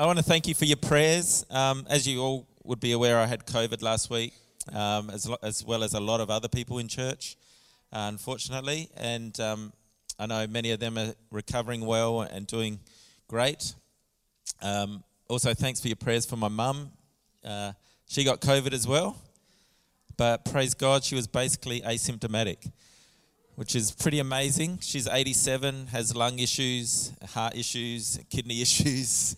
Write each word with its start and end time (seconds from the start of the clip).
I 0.00 0.06
want 0.06 0.16
to 0.16 0.24
thank 0.24 0.48
you 0.48 0.54
for 0.54 0.64
your 0.64 0.78
prayers. 0.78 1.44
Um, 1.50 1.84
as 1.90 2.08
you 2.08 2.22
all 2.22 2.48
would 2.64 2.80
be 2.80 2.92
aware, 2.92 3.18
I 3.18 3.26
had 3.26 3.44
COVID 3.44 3.82
last 3.82 4.08
week, 4.08 4.32
um, 4.72 5.10
as, 5.10 5.28
lo- 5.28 5.36
as 5.42 5.62
well 5.62 5.84
as 5.84 5.92
a 5.92 6.00
lot 6.00 6.22
of 6.22 6.30
other 6.30 6.48
people 6.48 6.78
in 6.78 6.88
church, 6.88 7.36
uh, 7.92 8.08
unfortunately. 8.08 8.88
And 8.96 9.38
um, 9.38 9.74
I 10.18 10.24
know 10.24 10.46
many 10.46 10.70
of 10.70 10.80
them 10.80 10.96
are 10.96 11.12
recovering 11.30 11.84
well 11.84 12.22
and 12.22 12.46
doing 12.46 12.80
great. 13.28 13.74
Um, 14.62 15.04
also, 15.28 15.52
thanks 15.52 15.82
for 15.82 15.88
your 15.88 15.96
prayers 15.96 16.24
for 16.24 16.36
my 16.36 16.48
mum. 16.48 16.92
Uh, 17.44 17.72
she 18.08 18.24
got 18.24 18.40
COVID 18.40 18.72
as 18.72 18.88
well, 18.88 19.18
but 20.16 20.46
praise 20.46 20.72
God, 20.72 21.04
she 21.04 21.14
was 21.14 21.26
basically 21.26 21.82
asymptomatic, 21.82 22.72
which 23.54 23.76
is 23.76 23.92
pretty 23.92 24.20
amazing. 24.20 24.78
She's 24.80 25.06
87, 25.06 25.88
has 25.88 26.16
lung 26.16 26.38
issues, 26.38 27.12
heart 27.34 27.54
issues, 27.54 28.18
kidney 28.30 28.62
issues. 28.62 29.36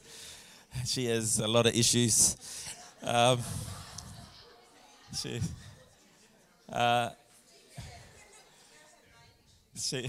She 0.84 1.06
has 1.06 1.38
a 1.38 1.48
lot 1.48 1.66
of 1.66 1.74
issues. 1.74 2.36
Um, 3.02 3.38
she, 5.16 5.40
uh, 6.72 7.10
she, 9.76 10.08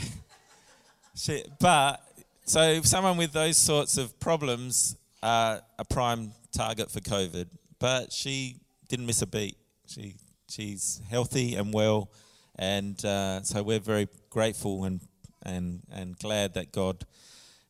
she, 1.15 1.43
but 1.59 2.01
so 2.45 2.81
someone 2.81 3.17
with 3.17 3.33
those 3.33 3.57
sorts 3.57 3.97
of 3.97 4.19
problems 4.19 4.95
are 5.21 5.61
a 5.79 5.85
prime 5.85 6.31
target 6.51 6.91
for 6.91 6.99
COVID. 6.99 7.47
But 7.79 8.11
she 8.11 8.57
didn't 8.87 9.05
miss 9.05 9.21
a 9.21 9.27
beat. 9.27 9.57
She 9.87 10.15
she's 10.49 11.01
healthy 11.09 11.55
and 11.55 11.73
well, 11.73 12.11
and 12.57 13.03
uh, 13.03 13.41
so 13.43 13.63
we're 13.63 13.79
very 13.79 14.07
grateful 14.29 14.85
and 14.85 15.01
and 15.43 15.81
and 15.91 16.17
glad 16.17 16.53
that 16.53 16.71
God 16.71 17.05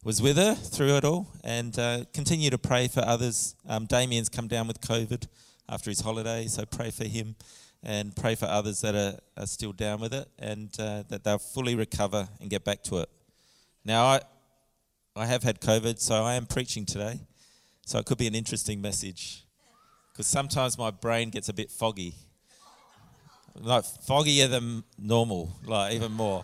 was 0.04 0.22
with 0.22 0.36
her 0.36 0.54
through 0.54 0.98
it 0.98 1.06
all, 1.06 1.28
and 1.44 1.78
uh, 1.80 2.04
continue 2.14 2.50
to 2.50 2.58
pray 2.58 2.88
for 2.88 3.00
others. 3.02 3.56
Um, 3.68 3.86
Damien's 3.86 4.28
come 4.28 4.48
down 4.48 4.68
with 4.68 4.82
COVID 4.82 5.28
after 5.70 5.90
his 5.90 6.02
holiday, 6.02 6.48
so 6.48 6.66
pray 6.66 6.92
for 6.92 7.06
him 7.06 7.36
and 7.82 8.16
pray 8.16 8.36
for 8.36 8.46
others 8.46 8.82
that 8.82 8.96
are, 8.96 9.18
are 9.38 9.46
still 9.46 9.72
down 9.72 10.02
with 10.02 10.14
it 10.14 10.28
and 10.40 10.70
uh, 10.80 11.04
that 11.10 11.24
they'll 11.24 11.38
fully 11.38 11.76
recover 11.76 12.28
and 12.42 12.50
get 12.50 12.64
back 12.64 12.84
to 12.84 12.98
it. 12.98 13.10
Now, 13.86 14.04
I, 14.06 14.22
I 15.16 15.26
have 15.26 15.44
had 15.44 15.62
COVID, 15.62 16.00
so 16.00 16.24
I 16.24 16.36
am 16.36 16.46
preaching 16.48 16.86
today, 16.86 17.22
so 17.86 17.98
it 18.00 18.06
could 18.06 18.18
be 18.18 18.28
an 18.28 18.36
interesting 18.36 18.82
message 18.82 19.46
because 20.12 20.28
sometimes 20.28 20.78
my 20.78 20.92
brain 20.92 21.30
gets 21.30 21.50
a 21.50 21.54
bit 21.54 21.72
foggy. 21.72 22.16
Like 23.56 23.84
foggier 23.84 24.50
than 24.50 24.84
normal, 24.98 25.56
like 25.66 25.94
even 25.94 26.12
more. 26.12 26.44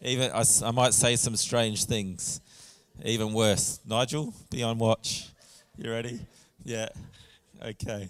Even 0.00 0.30
I, 0.30 0.44
I 0.64 0.70
might 0.70 0.94
say 0.94 1.16
some 1.16 1.36
strange 1.36 1.84
things 1.84 2.40
even 3.04 3.32
worse. 3.32 3.80
Nigel, 3.86 4.32
be 4.50 4.62
on 4.62 4.78
watch. 4.78 5.28
You 5.76 5.90
ready? 5.90 6.20
Yeah. 6.64 6.88
Okay. 7.62 8.08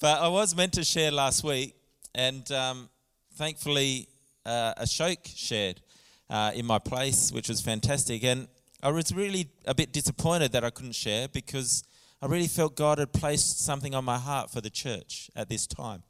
But 0.00 0.20
I 0.20 0.28
was 0.28 0.54
meant 0.54 0.74
to 0.74 0.84
share 0.84 1.10
last 1.10 1.44
week, 1.44 1.74
and 2.14 2.50
um, 2.52 2.88
thankfully, 3.34 4.08
uh, 4.44 4.74
Ashok 4.74 5.18
shared 5.24 5.80
uh, 6.28 6.52
in 6.54 6.66
my 6.66 6.78
place, 6.78 7.32
which 7.32 7.48
was 7.48 7.60
fantastic. 7.60 8.24
And 8.24 8.48
I 8.82 8.90
was 8.90 9.14
really 9.14 9.48
a 9.66 9.74
bit 9.74 9.92
disappointed 9.92 10.52
that 10.52 10.64
I 10.64 10.70
couldn't 10.70 10.94
share 10.94 11.28
because 11.28 11.84
I 12.20 12.26
really 12.26 12.48
felt 12.48 12.76
God 12.76 12.98
had 12.98 13.12
placed 13.12 13.64
something 13.64 13.94
on 13.94 14.04
my 14.04 14.18
heart 14.18 14.50
for 14.50 14.60
the 14.60 14.70
church 14.70 15.30
at 15.34 15.48
this 15.48 15.66
time. 15.66 16.02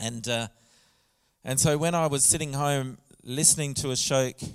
And, 0.00 0.26
uh, 0.28 0.48
and 1.44 1.58
so 1.60 1.78
when 1.78 1.94
I 1.94 2.06
was 2.06 2.24
sitting 2.24 2.52
home 2.52 2.98
listening 3.22 3.74
to 3.74 3.88
Ashok 3.88 4.50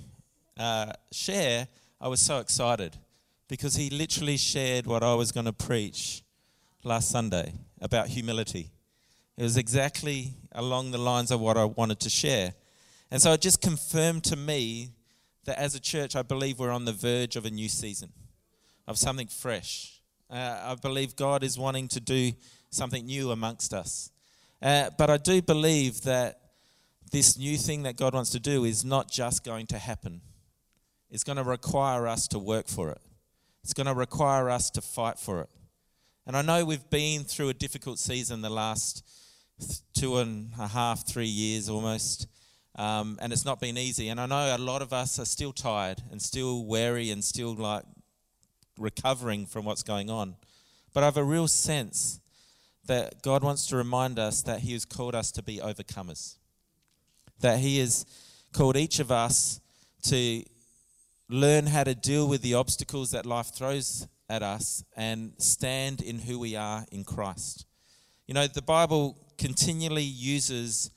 uh, 0.58 0.92
share, 1.12 1.66
I 2.02 2.08
was 2.08 2.22
so 2.22 2.38
excited 2.38 2.96
because 3.46 3.74
he 3.74 3.90
literally 3.90 4.38
shared 4.38 4.86
what 4.86 5.02
I 5.02 5.14
was 5.14 5.32
going 5.32 5.44
to 5.44 5.52
preach 5.52 6.22
last 6.82 7.10
Sunday 7.10 7.52
about 7.78 8.06
humility. 8.06 8.70
It 9.36 9.42
was 9.42 9.58
exactly 9.58 10.32
along 10.52 10.92
the 10.92 10.98
lines 10.98 11.30
of 11.30 11.40
what 11.40 11.58
I 11.58 11.66
wanted 11.66 12.00
to 12.00 12.08
share. 12.08 12.54
And 13.10 13.20
so 13.20 13.34
it 13.34 13.42
just 13.42 13.60
confirmed 13.60 14.24
to 14.24 14.36
me 14.36 14.92
that 15.44 15.58
as 15.58 15.74
a 15.74 15.80
church, 15.80 16.16
I 16.16 16.22
believe 16.22 16.58
we're 16.58 16.70
on 16.70 16.86
the 16.86 16.92
verge 16.92 17.36
of 17.36 17.44
a 17.44 17.50
new 17.50 17.68
season, 17.68 18.12
of 18.88 18.96
something 18.96 19.26
fresh. 19.26 20.00
Uh, 20.30 20.58
I 20.64 20.76
believe 20.76 21.16
God 21.16 21.44
is 21.44 21.58
wanting 21.58 21.88
to 21.88 22.00
do 22.00 22.32
something 22.70 23.04
new 23.04 23.30
amongst 23.30 23.74
us. 23.74 24.10
Uh, 24.62 24.88
but 24.96 25.10
I 25.10 25.18
do 25.18 25.42
believe 25.42 26.00
that 26.02 26.40
this 27.12 27.36
new 27.36 27.58
thing 27.58 27.82
that 27.82 27.96
God 27.98 28.14
wants 28.14 28.30
to 28.30 28.40
do 28.40 28.64
is 28.64 28.86
not 28.86 29.10
just 29.10 29.44
going 29.44 29.66
to 29.66 29.78
happen 29.78 30.22
is 31.10 31.24
going 31.24 31.36
to 31.36 31.44
require 31.44 32.06
us 32.06 32.28
to 32.28 32.38
work 32.38 32.68
for 32.68 32.90
it. 32.90 33.00
It's 33.62 33.72
going 33.72 33.86
to 33.86 33.94
require 33.94 34.48
us 34.48 34.70
to 34.70 34.80
fight 34.80 35.18
for 35.18 35.40
it. 35.42 35.48
And 36.26 36.36
I 36.36 36.42
know 36.42 36.64
we've 36.64 36.88
been 36.90 37.24
through 37.24 37.48
a 37.48 37.54
difficult 37.54 37.98
season 37.98 38.42
the 38.42 38.50
last 38.50 39.04
two 39.94 40.18
and 40.18 40.52
a 40.58 40.68
half, 40.68 41.06
three 41.06 41.26
years 41.26 41.68
almost. 41.68 42.26
Um, 42.76 43.18
and 43.20 43.32
it's 43.32 43.44
not 43.44 43.60
been 43.60 43.76
easy. 43.76 44.08
And 44.08 44.20
I 44.20 44.26
know 44.26 44.56
a 44.56 44.58
lot 44.58 44.80
of 44.80 44.92
us 44.92 45.18
are 45.18 45.24
still 45.24 45.52
tired 45.52 46.02
and 46.10 46.22
still 46.22 46.64
weary 46.64 47.10
and 47.10 47.22
still 47.22 47.54
like 47.54 47.82
recovering 48.78 49.46
from 49.46 49.64
what's 49.64 49.82
going 49.82 50.08
on. 50.08 50.36
But 50.94 51.02
I 51.02 51.06
have 51.06 51.16
a 51.16 51.24
real 51.24 51.48
sense 51.48 52.20
that 52.86 53.22
God 53.22 53.44
wants 53.44 53.66
to 53.68 53.76
remind 53.76 54.18
us 54.18 54.42
that 54.42 54.60
He 54.60 54.72
has 54.72 54.84
called 54.84 55.14
us 55.14 55.30
to 55.32 55.42
be 55.42 55.58
overcomers, 55.58 56.36
that 57.40 57.58
He 57.58 57.78
has 57.78 58.06
called 58.52 58.76
each 58.76 58.98
of 58.98 59.12
us 59.12 59.60
to 60.04 60.42
learn 61.30 61.66
how 61.66 61.84
to 61.84 61.94
deal 61.94 62.28
with 62.28 62.42
the 62.42 62.54
obstacles 62.54 63.12
that 63.12 63.24
life 63.24 63.54
throws 63.54 64.08
at 64.28 64.42
us 64.42 64.84
and 64.96 65.32
stand 65.38 66.00
in 66.00 66.18
who 66.18 66.38
we 66.38 66.56
are 66.56 66.84
in 66.90 67.04
Christ. 67.04 67.66
You 68.26 68.34
know, 68.34 68.46
the 68.46 68.62
Bible 68.62 69.16
continually 69.38 70.02
uses 70.02 70.90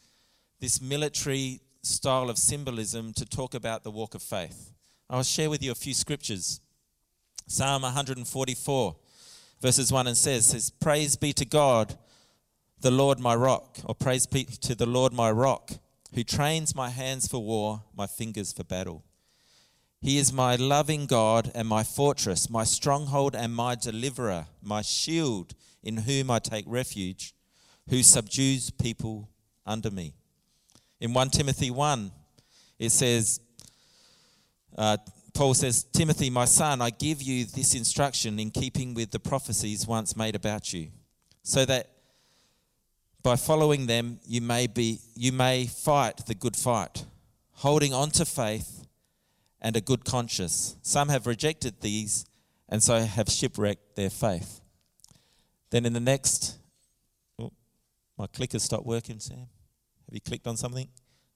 this 0.59 0.81
military 0.81 1.61
style 1.83 2.29
of 2.29 2.38
symbolism 2.38 3.13
to 3.13 3.25
talk 3.25 3.53
about 3.53 3.83
the 3.83 3.91
walk 3.91 4.16
of 4.16 4.23
faith. 4.23 4.72
I'll 5.09 5.23
share 5.23 5.49
with 5.49 5.61
you 5.61 5.72
a 5.72 5.75
few 5.75 5.93
scriptures. 5.93 6.59
Psalm 7.47 7.83
144, 7.83 8.95
verses 9.61 9.91
1 9.91 10.07
and 10.07 10.17
says, 10.17 10.47
says 10.47 10.72
Praise 10.72 11.16
be 11.16 11.33
to 11.33 11.45
God, 11.45 11.97
the 12.81 12.91
Lord 12.91 13.19
my 13.19 13.35
rock, 13.35 13.77
or 13.85 13.93
praise 13.93 14.25
be 14.25 14.45
to 14.45 14.73
the 14.73 14.85
Lord 14.85 15.13
my 15.13 15.29
rock, 15.29 15.73
who 16.16 16.23
trains 16.23 16.75
my 16.75 16.89
hands 16.89 17.27
for 17.27 17.43
war, 17.43 17.83
my 17.95 18.07
fingers 18.07 18.51
for 18.53 18.63
battle. 18.63 19.03
He 20.03 20.18
is 20.18 20.34
my 20.34 20.58
loving 20.58 21.06
God 21.06 21.50
and 21.56 21.66
my 21.66 21.84
fortress, 21.84 22.50
my 22.50 22.66
stronghold 22.66 23.38
and 23.38 23.56
my 23.56 23.75
deliverer, 23.75 24.47
my 24.62 24.81
shield 24.81 25.53
in 25.81 25.96
whom 25.96 26.30
I 26.30 26.40
take 26.40 26.66
refuge, 26.68 27.34
who 27.90 28.03
subdues 28.03 28.69
people 28.69 29.30
under 29.66 29.90
me. 29.90 30.14
In 31.00 31.14
1 31.14 31.30
Timothy 31.30 31.72
1, 31.72 32.12
it 32.80 32.90
says, 32.90 33.40
uh, 34.78 34.97
Paul 35.34 35.53
says, 35.53 35.86
Timothy, 35.86 36.30
my 36.30 36.46
son, 36.46 36.81
I 36.81 36.90
give 36.90 37.22
you 37.22 37.46
this 37.46 37.74
instruction 37.74 38.40
in 38.40 38.52
keeping 38.52 38.94
with 38.94 39.12
the 39.12 39.20
prophecies 39.20 39.88
once 39.88 40.18
made 40.18 40.35
about 40.35 40.74
you, 40.74 40.90
so 41.44 41.64
that 41.64 41.90
by 43.22 43.38
following 43.38 43.85
them 43.85 44.20
you 44.25 44.41
may 44.41 44.68
be 44.68 45.00
you 45.16 45.31
may 45.31 45.66
fight 45.66 46.25
the 46.25 46.35
good 46.35 46.58
fight, 46.58 47.06
holding 47.53 47.94
on 47.94 48.12
to 48.12 48.25
faith 48.25 48.82
and 49.63 49.78
a 49.78 49.81
good 49.81 50.03
conscience. 50.03 50.75
Some 50.81 51.09
have 51.09 51.25
rejected 51.25 51.81
these 51.81 52.25
and 52.69 52.84
so 52.84 53.00
have 53.00 53.29
shipwrecked 53.29 53.96
their 53.96 54.09
faith. 54.09 54.62
Then 55.69 55.85
in 55.85 55.94
the 55.94 56.00
next, 56.00 56.57
oh, 57.40 57.51
my 58.18 58.28
clicker 58.28 58.59
stopped 58.59 58.85
working, 58.85 59.20
Sam. 59.20 59.37
Have 59.37 60.14
you 60.14 60.22
clicked 60.22 60.46
on 60.46 60.58
something? 60.58 60.87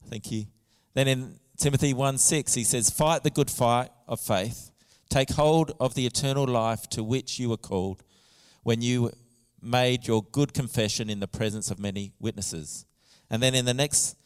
Thank 0.10 0.32
you. 0.32 0.46
Then 0.94 1.08
in 1.08 1.40
Timothy 1.58 1.94
1 1.94 2.18
6, 2.18 2.54
he 2.54 2.64
says, 2.64 2.90
Fight 2.90 3.24
the 3.24 3.30
good 3.30 3.50
fight 3.50 3.90
of 4.08 4.20
faith, 4.20 4.72
take 5.10 5.30
hold 5.32 5.72
of 5.80 5.96
the 5.96 6.06
eternal 6.06 6.46
life 6.46 6.88
to 6.90 7.04
which 7.04 7.40
you 7.40 7.50
were 7.50 7.58
called 7.58 8.04
when 8.64 8.82
you 8.82 9.12
made 9.62 10.06
your 10.06 10.24
good 10.32 10.54
confession 10.54 11.10
in 11.10 11.20
the 11.20 11.28
presence 11.28 11.72
of 11.72 11.80
many 11.80 12.14
witnesses. 12.20 12.86
And 13.30 13.42
then 13.42 13.56
in 13.56 13.66
the 13.66 13.74
next 13.74 14.18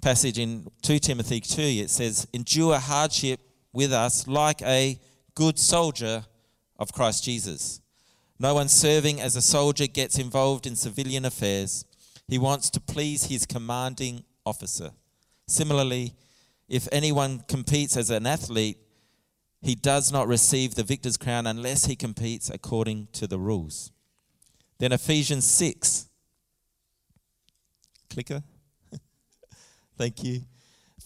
passage 0.00 0.38
in 0.38 0.66
2 0.82 0.98
Timothy 0.98 1.40
2, 1.40 1.62
it 1.62 1.90
says, 1.90 2.28
Endure 2.32 2.78
hardship 2.78 3.40
with 3.76 3.92
us 3.92 4.26
like 4.26 4.62
a 4.62 4.98
good 5.34 5.58
soldier 5.58 6.24
of 6.78 6.94
Christ 6.94 7.22
Jesus. 7.24 7.82
No 8.38 8.54
one 8.54 8.68
serving 8.68 9.20
as 9.20 9.36
a 9.36 9.42
soldier 9.42 9.86
gets 9.86 10.18
involved 10.18 10.66
in 10.66 10.74
civilian 10.76 11.26
affairs. 11.26 11.84
He 12.26 12.38
wants 12.38 12.70
to 12.70 12.80
please 12.80 13.24
his 13.24 13.44
commanding 13.44 14.24
officer. 14.46 14.92
Similarly, 15.46 16.14
if 16.70 16.88
anyone 16.90 17.44
competes 17.48 17.98
as 17.98 18.08
an 18.08 18.26
athlete, 18.26 18.78
he 19.60 19.74
does 19.74 20.10
not 20.10 20.26
receive 20.26 20.74
the 20.74 20.82
victor's 20.82 21.18
crown 21.18 21.46
unless 21.46 21.84
he 21.84 21.96
competes 21.96 22.48
according 22.48 23.08
to 23.12 23.26
the 23.26 23.38
rules. 23.38 23.92
Then 24.78 24.92
Ephesians 24.92 25.44
6. 25.44 26.08
Clicker. 28.08 28.42
Thank 29.98 30.24
you. 30.24 30.40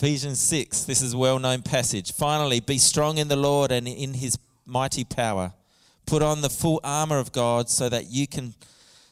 Ephesians 0.01 0.41
6, 0.41 0.85
this 0.85 1.03
is 1.03 1.13
a 1.13 1.19
well 1.19 1.39
known 1.39 1.61
passage. 1.61 2.13
Finally, 2.13 2.61
be 2.61 2.79
strong 2.79 3.19
in 3.19 3.29
the 3.29 3.37
Lord 3.37 3.71
and 3.71 3.87
in 3.87 4.15
his 4.15 4.39
mighty 4.65 5.05
power. 5.05 5.53
Put 6.07 6.23
on 6.23 6.41
the 6.41 6.49
full 6.49 6.81
armor 6.83 7.19
of 7.19 7.33
God 7.33 7.69
so 7.69 7.87
that 7.91 8.07
you 8.07 8.27
can 8.27 8.55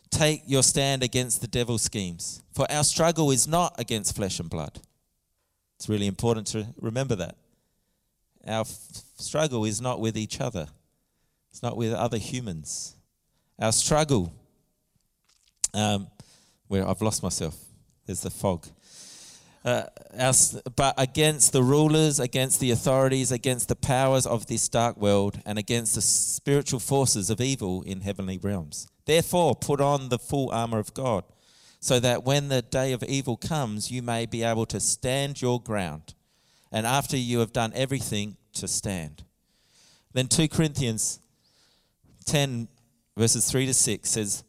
take 0.08 0.44
your 0.46 0.62
stand 0.62 1.02
against 1.02 1.42
the 1.42 1.46
devil's 1.46 1.82
schemes. 1.82 2.42
For 2.54 2.66
our 2.72 2.84
struggle 2.84 3.30
is 3.30 3.46
not 3.46 3.78
against 3.78 4.16
flesh 4.16 4.40
and 4.40 4.48
blood. 4.48 4.80
It's 5.76 5.90
really 5.90 6.06
important 6.06 6.46
to 6.48 6.66
remember 6.80 7.16
that. 7.16 7.36
Our 8.46 8.62
f- 8.62 9.02
struggle 9.18 9.66
is 9.66 9.82
not 9.82 10.00
with 10.00 10.16
each 10.16 10.40
other, 10.40 10.68
it's 11.50 11.62
not 11.62 11.76
with 11.76 11.92
other 11.92 12.16
humans. 12.16 12.96
Our 13.58 13.72
struggle, 13.72 14.32
um, 15.74 16.06
where 16.66 16.88
I've 16.88 17.02
lost 17.02 17.22
myself, 17.22 17.58
there's 18.06 18.22
the 18.22 18.30
fog. 18.30 18.68
Uh, 19.64 19.84
our, 20.18 20.32
but 20.76 20.94
against 20.96 21.52
the 21.52 21.62
rulers, 21.62 22.20
against 22.20 22.60
the 22.60 22.70
authorities, 22.70 23.32
against 23.32 23.68
the 23.68 23.76
powers 23.76 24.26
of 24.26 24.46
this 24.46 24.68
dark 24.68 24.96
world, 24.96 25.40
and 25.44 25.58
against 25.58 25.94
the 25.94 26.00
spiritual 26.00 26.80
forces 26.80 27.28
of 27.28 27.40
evil 27.40 27.82
in 27.82 28.00
heavenly 28.02 28.38
realms. 28.38 28.88
Therefore, 29.04 29.56
put 29.56 29.80
on 29.80 30.08
the 30.08 30.18
full 30.18 30.50
armor 30.50 30.78
of 30.78 30.94
God, 30.94 31.24
so 31.80 32.00
that 32.00 32.24
when 32.24 32.48
the 32.48 32.62
day 32.62 32.92
of 32.92 33.02
evil 33.04 33.36
comes, 33.36 33.90
you 33.90 34.02
may 34.02 34.26
be 34.26 34.42
able 34.42 34.66
to 34.66 34.80
stand 34.80 35.42
your 35.42 35.60
ground. 35.60 36.14
And 36.70 36.86
after 36.86 37.16
you 37.16 37.40
have 37.40 37.52
done 37.52 37.72
everything, 37.74 38.36
to 38.58 38.68
stand. 38.68 39.24
Then 40.12 40.28
2 40.28 40.48
Corinthians 40.48 41.20
10, 42.26 42.68
verses 43.16 43.50
3 43.50 43.66
to 43.66 43.74
6 43.74 44.10
says, 44.10 44.44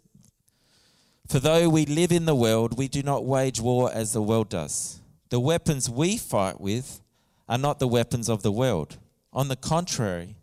For 1.29 1.39
though 1.39 1.69
we 1.69 1.85
live 1.85 2.11
in 2.11 2.25
the 2.25 2.33
world, 2.33 2.75
we 2.75 2.87
do 2.87 3.03
not 3.03 3.23
wage 3.23 3.61
war 3.61 3.91
as 3.93 4.13
the 4.13 4.21
world 4.21 4.49
does. 4.49 4.99
The 5.29 5.39
weapons 5.39 5.87
we 5.87 6.17
fight 6.17 6.59
with 6.59 7.01
are 7.47 7.59
not 7.59 7.77
the 7.77 7.87
weapons 7.87 8.29
of 8.29 8.41
the 8.41 8.51
world. 8.51 8.97
On 9.31 9.47
the 9.47 9.55
contrary, 9.55 10.37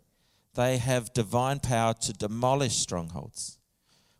they 0.55 0.77
have 0.77 1.11
divine 1.11 1.59
power 1.59 1.93
to 1.93 2.13
demolish 2.13 2.77
strongholds. 2.77 3.57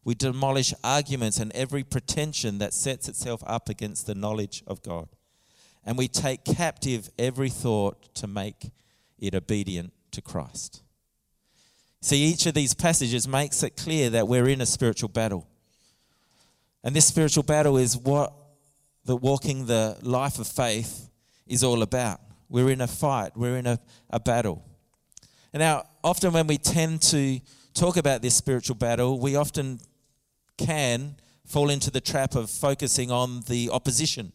We 0.04 0.14
demolish 0.14 0.74
arguments 0.84 1.40
and 1.40 1.56
every 1.56 1.86
pretension 1.86 2.58
that 2.58 2.74
sets 2.74 3.08
itself 3.08 3.42
up 3.48 3.70
against 3.70 4.06
the 4.06 4.16
knowledge 4.16 4.62
of 4.68 4.84
God. 4.84 5.08
And 5.86 5.98
we 5.98 6.10
take 6.10 6.44
captive 6.44 7.10
every 7.18 7.50
thought 7.50 8.13
to 8.16 8.28
make 8.28 8.72
it 9.18 9.34
obedient 9.34 9.94
to 10.12 10.22
Christ. 10.22 10.84
See, 12.02 12.25
each 12.25 12.46
of 12.46 12.56
these 12.56 12.74
passages 12.74 13.25
makes 13.25 13.63
it 13.63 13.78
clear 13.78 14.10
that 14.10 14.28
we're 14.28 14.50
in 14.50 14.60
a 14.60 14.66
spiritual 14.66 15.10
battle. 15.10 15.48
And 16.88 16.95
this 16.95 17.06
spiritual 17.06 17.44
battle 17.44 17.75
is 17.75 17.98
what 17.98 18.31
the 19.04 19.18
walking 19.18 19.66
the 19.66 19.98
life 20.04 20.39
of 20.39 20.48
faith 20.48 21.10
is 21.45 21.62
all 21.62 21.81
about. 21.81 22.22
We're 22.48 22.69
in 22.69 22.80
a 22.80 22.88
fight, 22.88 23.36
we're 23.36 23.57
in 23.57 23.68
a, 23.68 23.78
a 24.10 24.22
battle. 24.22 24.63
And 25.51 25.60
now, 25.60 25.84
often 26.01 26.31
when 26.31 26.48
we 26.48 26.57
tend 26.57 27.01
to 27.01 27.42
talk 27.74 27.98
about 27.98 28.22
this 28.22 28.36
spiritual 28.36 28.78
battle, 28.78 29.19
we 29.19 29.36
often 29.36 29.81
can 30.57 31.18
fall 31.45 31.72
into 31.72 31.92
the 31.92 32.00
trap 32.00 32.36
of 32.36 32.50
focusing 32.50 33.12
on 33.12 33.42
the 33.50 33.69
opposition. 33.69 34.31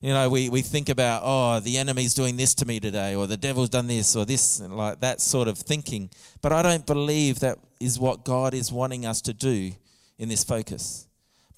You 0.00 0.12
know, 0.12 0.30
we, 0.30 0.48
we 0.50 0.62
think 0.62 0.88
about, 0.88 1.22
oh, 1.24 1.58
the 1.58 1.78
enemy's 1.78 2.14
doing 2.14 2.36
this 2.36 2.54
to 2.54 2.64
me 2.64 2.78
today, 2.78 3.16
or 3.16 3.26
the 3.26 3.36
devil's 3.36 3.70
done 3.70 3.88
this, 3.88 4.14
or 4.14 4.24
this, 4.24 4.60
and 4.60 4.76
like 4.76 5.00
that 5.00 5.20
sort 5.20 5.48
of 5.48 5.58
thinking. 5.58 6.10
But 6.42 6.52
I 6.52 6.62
don't 6.62 6.86
believe 6.86 7.40
that 7.40 7.58
is 7.80 7.98
what 7.98 8.24
God 8.24 8.54
is 8.54 8.70
wanting 8.70 9.04
us 9.04 9.20
to 9.22 9.34
do 9.34 9.72
in 10.16 10.28
this 10.28 10.44
focus. 10.44 11.07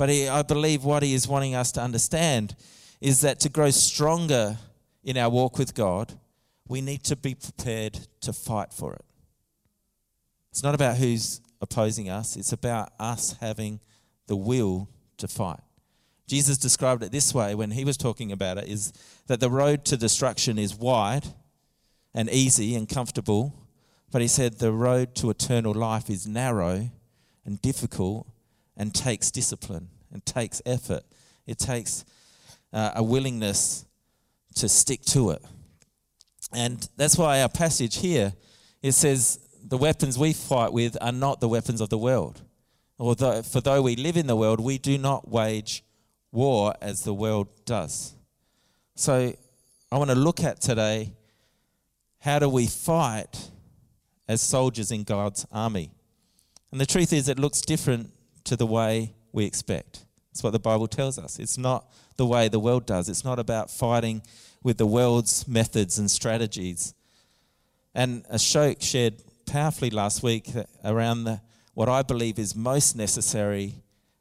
But 0.00 0.08
he, 0.08 0.30
I 0.30 0.40
believe 0.40 0.82
what 0.82 1.02
He 1.02 1.12
is 1.12 1.28
wanting 1.28 1.54
us 1.54 1.72
to 1.72 1.82
understand 1.82 2.56
is 3.02 3.20
that 3.20 3.38
to 3.40 3.50
grow 3.50 3.68
stronger 3.68 4.56
in 5.04 5.18
our 5.18 5.28
walk 5.28 5.58
with 5.58 5.74
God, 5.74 6.18
we 6.66 6.80
need 6.80 7.04
to 7.04 7.16
be 7.16 7.34
prepared 7.34 7.98
to 8.22 8.32
fight 8.32 8.72
for 8.72 8.94
it. 8.94 9.04
It's 10.50 10.62
not 10.62 10.74
about 10.74 10.96
who's 10.96 11.42
opposing 11.60 12.08
us, 12.08 12.36
it's 12.36 12.54
about 12.54 12.94
us 12.98 13.36
having 13.40 13.78
the 14.26 14.36
will 14.36 14.88
to 15.18 15.28
fight. 15.28 15.60
Jesus 16.26 16.56
described 16.56 17.02
it 17.02 17.12
this 17.12 17.34
way 17.34 17.54
when 17.54 17.72
he 17.72 17.84
was 17.84 17.98
talking 17.98 18.32
about 18.32 18.56
it 18.56 18.68
is 18.68 18.94
that 19.26 19.38
the 19.38 19.50
road 19.50 19.84
to 19.84 19.98
destruction 19.98 20.58
is 20.58 20.74
wide 20.74 21.26
and 22.14 22.30
easy 22.30 22.74
and 22.74 22.88
comfortable, 22.88 23.54
but 24.10 24.22
he 24.22 24.28
said 24.28 24.60
the 24.60 24.72
road 24.72 25.14
to 25.16 25.28
eternal 25.28 25.74
life 25.74 26.08
is 26.08 26.26
narrow 26.26 26.88
and 27.44 27.60
difficult 27.60 28.26
and 28.80 28.94
takes 28.94 29.30
discipline 29.30 29.88
and 30.10 30.24
takes 30.24 30.62
effort. 30.64 31.02
It 31.46 31.58
takes 31.58 32.06
uh, 32.72 32.92
a 32.96 33.02
willingness 33.02 33.84
to 34.54 34.70
stick 34.70 35.02
to 35.02 35.30
it. 35.30 35.42
And 36.54 36.88
that's 36.96 37.18
why 37.18 37.42
our 37.42 37.50
passage 37.50 37.98
here 37.98 38.32
it 38.82 38.92
says 38.92 39.38
the 39.62 39.76
weapons 39.76 40.18
we 40.18 40.32
fight 40.32 40.72
with 40.72 40.96
are 41.02 41.12
not 41.12 41.40
the 41.40 41.48
weapons 41.48 41.82
of 41.82 41.90
the 41.90 41.98
world. 41.98 42.40
Although 42.98 43.42
for 43.42 43.60
though 43.60 43.82
we 43.82 43.96
live 43.96 44.16
in 44.16 44.26
the 44.26 44.34
world, 44.34 44.60
we 44.60 44.78
do 44.78 44.96
not 44.96 45.28
wage 45.28 45.84
war 46.32 46.72
as 46.80 47.04
the 47.04 47.12
world 47.12 47.48
does. 47.66 48.14
So 48.94 49.34
I 49.92 49.98
want 49.98 50.08
to 50.08 50.16
look 50.16 50.42
at 50.42 50.62
today 50.62 51.12
how 52.20 52.38
do 52.38 52.48
we 52.48 52.66
fight 52.66 53.50
as 54.26 54.40
soldiers 54.40 54.90
in 54.90 55.02
God's 55.04 55.46
army? 55.52 55.90
And 56.72 56.80
the 56.80 56.86
truth 56.86 57.12
is, 57.12 57.28
it 57.28 57.38
looks 57.38 57.60
different 57.60 58.10
to 58.50 58.56
the 58.56 58.66
way 58.66 59.14
we 59.30 59.44
expect. 59.44 60.04
That's 60.32 60.42
what 60.42 60.50
the 60.50 60.58
Bible 60.58 60.88
tells 60.88 61.20
us. 61.20 61.38
It's 61.38 61.56
not 61.56 61.88
the 62.16 62.26
way 62.26 62.48
the 62.48 62.58
world 62.58 62.84
does, 62.84 63.08
it's 63.08 63.24
not 63.24 63.38
about 63.38 63.70
fighting 63.70 64.22
with 64.60 64.76
the 64.76 64.86
world's 64.86 65.46
methods 65.46 66.00
and 66.00 66.10
strategies. 66.10 66.92
And 67.94 68.24
Ashok 68.26 68.82
shared 68.82 69.22
powerfully 69.46 69.90
last 69.90 70.24
week 70.24 70.50
around 70.84 71.24
the, 71.24 71.40
what 71.74 71.88
I 71.88 72.02
believe 72.02 72.40
is 72.40 72.56
most 72.56 72.96
necessary 72.96 73.76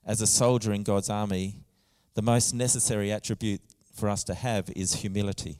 as 0.05 0.21
a 0.21 0.27
soldier 0.27 0.73
in 0.73 0.83
God's 0.83 1.09
army 1.09 1.55
the 2.13 2.21
most 2.21 2.53
necessary 2.53 3.11
attribute 3.11 3.61
for 3.95 4.09
us 4.09 4.23
to 4.25 4.35
have 4.35 4.69
is 4.75 4.93
humility. 4.93 5.57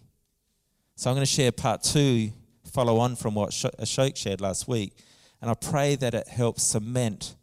So 0.95 1.09
I'm 1.09 1.15
going 1.15 1.25
to 1.25 1.31
share 1.31 1.51
part 1.51 1.81
two, 1.81 2.33
follow 2.71 2.99
on 2.99 3.15
from 3.15 3.33
what 3.33 3.49
Ashok 3.49 4.15
shared 4.15 4.41
last 4.41 4.67
week, 4.67 4.93
and 5.41 5.49
I 5.49 5.55
pray 5.55 5.95
that 5.95 6.13
it 6.13 6.27
helps 6.27 6.63
cement 6.63 7.35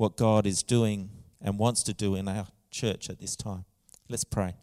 what 0.00 0.16
God 0.16 0.46
is 0.46 0.62
doing 0.62 1.10
and 1.42 1.58
wants 1.58 1.82
to 1.82 1.92
do 1.92 2.14
in 2.14 2.26
our 2.26 2.46
church 2.70 3.10
at 3.10 3.20
this 3.20 3.36
time. 3.36 3.66
Let's 4.08 4.24
pray. 4.24 4.54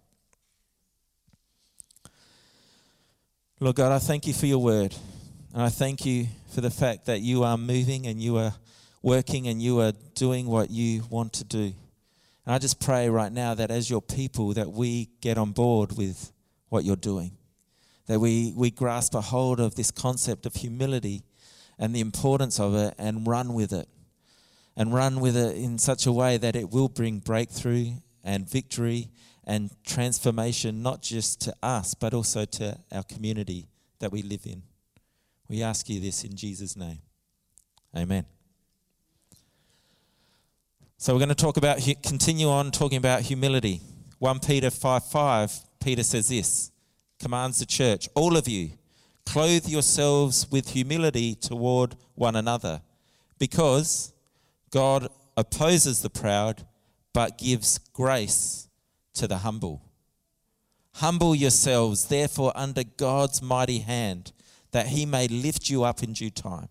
Lord 3.60 3.76
God, 3.76 3.92
I 3.92 4.00
thank 4.00 4.26
you 4.26 4.34
for 4.34 4.48
your 4.48 4.58
word. 4.58 4.96
And 5.54 5.62
I 5.62 5.70
thank 5.70 6.08
you 6.08 6.26
for 6.56 6.62
the 6.62 6.72
fact 6.72 7.06
that 7.06 7.22
you 7.22 7.44
are 7.44 7.56
moving 7.56 8.08
and 8.08 8.20
you 8.20 8.38
are 8.38 8.56
working 9.04 9.48
and 9.48 9.62
you 9.62 9.80
are 9.80 9.94
doing 10.16 10.48
what 10.48 10.72
you 10.72 11.04
want 11.08 11.34
to 11.34 11.44
do. 11.44 11.72
And 12.46 12.56
I 12.56 12.58
just 12.58 12.80
pray 12.80 13.08
right 13.08 13.32
now 13.32 13.54
that 13.54 13.70
as 13.70 13.92
your 13.92 14.02
people 14.02 14.56
that 14.56 14.72
we 14.72 15.08
get 15.22 15.38
on 15.38 15.52
board 15.52 15.96
with 15.96 16.32
what 16.70 16.84
you're 16.84 16.96
doing. 16.96 17.38
That 18.08 18.20
we, 18.20 18.54
we 18.58 18.72
grasp 18.72 19.14
a 19.14 19.22
hold 19.22 19.60
of 19.60 19.76
this 19.76 19.92
concept 19.92 20.48
of 20.48 20.56
humility 20.56 21.22
and 21.78 21.96
the 21.96 22.00
importance 22.00 22.60
of 22.60 22.74
it 22.74 22.96
and 22.98 23.28
run 23.28 23.54
with 23.54 23.72
it. 23.72 23.88
And 24.78 24.94
run 24.94 25.20
with 25.20 25.36
it 25.36 25.58
in 25.58 25.78
such 25.80 26.06
a 26.06 26.12
way 26.14 26.38
that 26.38 26.56
it 26.56 26.72
will 26.72 26.88
bring 26.88 27.20
breakthrough 27.20 27.94
and 28.24 28.50
victory 28.50 29.10
and 29.44 29.72
transformation, 29.84 30.82
not 30.82 31.02
just 31.02 31.42
to 31.42 31.56
us, 31.64 31.94
but 31.96 32.14
also 32.14 32.46
to 32.46 32.78
our 32.92 33.04
community 33.04 33.68
that 34.00 34.12
we 34.12 34.22
live 34.22 34.46
in. 34.46 34.62
We 35.50 35.64
ask 35.64 35.90
you 35.90 36.00
this 36.00 36.24
in 36.24 36.36
Jesus' 36.36 36.76
name. 36.78 37.00
Amen. 37.96 38.26
So 40.98 41.14
we're 41.14 41.20
going 41.20 41.30
to 41.30 41.36
talk 41.36 41.58
about, 41.58 41.80
continue 42.04 42.50
on 42.50 42.72
talking 42.72 42.98
about 42.98 43.22
humility. 43.22 43.82
1 44.20 44.40
Peter 44.40 44.70
5 44.70 45.06
5, 45.06 45.60
Peter 45.80 46.04
says 46.04 46.30
this, 46.30 46.72
commands 47.20 47.60
the 47.60 47.66
church, 47.66 48.10
all 48.16 48.36
of 48.36 48.48
you, 48.48 48.72
clothe 49.26 49.68
yourselves 49.68 50.48
with 50.52 50.70
humility 50.70 51.36
toward 51.36 51.96
one 52.16 52.36
another, 52.36 52.82
because 53.38 54.12
God 54.78 55.08
opposes 55.36 56.04
the 56.04 56.10
proud, 56.12 56.68
but 57.12 57.40
gives 57.40 57.80
grace 57.94 58.68
to 59.16 59.28
the 59.28 59.38
humble. 59.38 59.82
Humble 60.94 61.34
yourselves, 61.34 62.06
therefore, 62.06 62.52
under 62.54 62.84
God's 62.84 63.42
mighty 63.42 63.80
hand, 63.80 64.34
that 64.74 64.90
he 64.90 65.04
may 65.04 65.28
lift 65.28 65.68
you 65.68 65.84
up 65.84 66.04
in 66.04 66.14
due 66.14 66.30
time. 66.30 66.68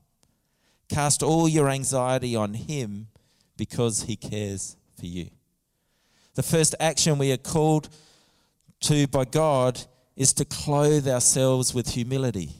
Cast 0.89 1.21
all 1.25 1.49
your 1.49 1.69
anxiety 1.69 2.37
on 2.37 2.55
him 2.55 3.09
because 3.57 4.03
he 4.03 4.15
cares 4.15 4.77
for 4.97 5.07
you. 5.07 5.29
The 6.37 6.45
first 6.45 6.77
action 6.79 7.19
we 7.19 7.33
are 7.33 7.37
called 7.37 7.89
to 8.83 9.09
by 9.09 9.25
God 9.25 9.81
is 10.15 10.33
to 10.35 10.45
clothe 10.45 11.09
ourselves 11.09 11.75
with 11.75 11.89
humility. 11.89 12.53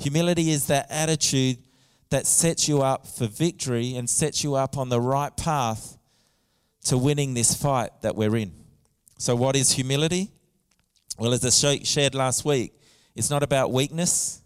Humility 0.00 0.50
is 0.50 0.66
that 0.66 0.86
attitude 0.90 1.63
that 2.14 2.28
sets 2.28 2.68
you 2.68 2.80
up 2.80 3.08
for 3.08 3.26
victory 3.26 3.96
and 3.96 4.08
sets 4.08 4.44
you 4.44 4.54
up 4.54 4.78
on 4.78 4.88
the 4.88 5.00
right 5.00 5.36
path 5.36 5.98
to 6.84 6.96
winning 6.96 7.34
this 7.34 7.56
fight 7.56 7.90
that 8.02 8.14
we're 8.14 8.36
in. 8.36 8.52
So, 9.18 9.34
what 9.34 9.56
is 9.56 9.72
humility? 9.72 10.30
Well, 11.18 11.32
as 11.32 11.44
I 11.44 11.78
shared 11.82 12.14
last 12.14 12.44
week, 12.44 12.72
it's 13.16 13.30
not 13.30 13.42
about 13.42 13.72
weakness, 13.72 14.42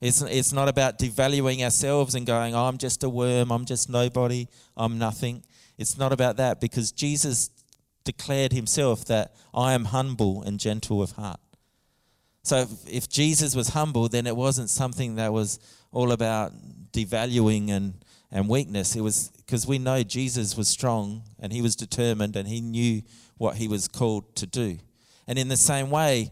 It's, 0.00 0.22
it's 0.22 0.54
not 0.54 0.68
about 0.68 0.98
devaluing 0.98 1.62
ourselves 1.62 2.14
and 2.14 2.24
going, 2.24 2.54
oh, 2.54 2.64
I'm 2.64 2.78
just 2.78 3.04
a 3.04 3.10
worm, 3.10 3.50
I'm 3.50 3.66
just 3.66 3.90
nobody, 3.90 4.48
I'm 4.74 4.96
nothing. 4.96 5.44
It's 5.76 5.98
not 5.98 6.14
about 6.14 6.38
that 6.38 6.62
because 6.62 6.92
Jesus 6.92 7.50
declared 8.04 8.54
himself 8.54 9.04
that 9.04 9.34
I 9.52 9.74
am 9.74 9.84
humble 9.84 10.42
and 10.44 10.58
gentle 10.58 11.02
of 11.02 11.12
heart. 11.12 11.40
So 12.42 12.58
if, 12.58 12.70
if 12.88 13.08
Jesus 13.10 13.54
was 13.54 13.68
humble, 13.68 14.08
then 14.08 14.26
it 14.26 14.36
wasn't 14.36 14.70
something 14.70 15.16
that 15.16 15.30
was 15.30 15.58
all 15.90 16.12
about 16.12 16.52
devaluing 16.92 17.70
and, 17.70 17.94
and 18.30 18.48
weakness. 18.48 18.96
It 18.96 19.00
was 19.00 19.30
because 19.36 19.66
we 19.66 19.78
know 19.78 20.02
Jesus 20.02 20.56
was 20.56 20.68
strong 20.68 21.22
and 21.38 21.52
he 21.52 21.62
was 21.62 21.76
determined 21.76 22.36
and 22.36 22.48
he 22.48 22.60
knew 22.60 23.02
what 23.38 23.56
he 23.56 23.68
was 23.68 23.88
called 23.88 24.34
to 24.36 24.46
do. 24.46 24.78
And 25.26 25.38
in 25.38 25.48
the 25.48 25.56
same 25.56 25.90
way, 25.90 26.30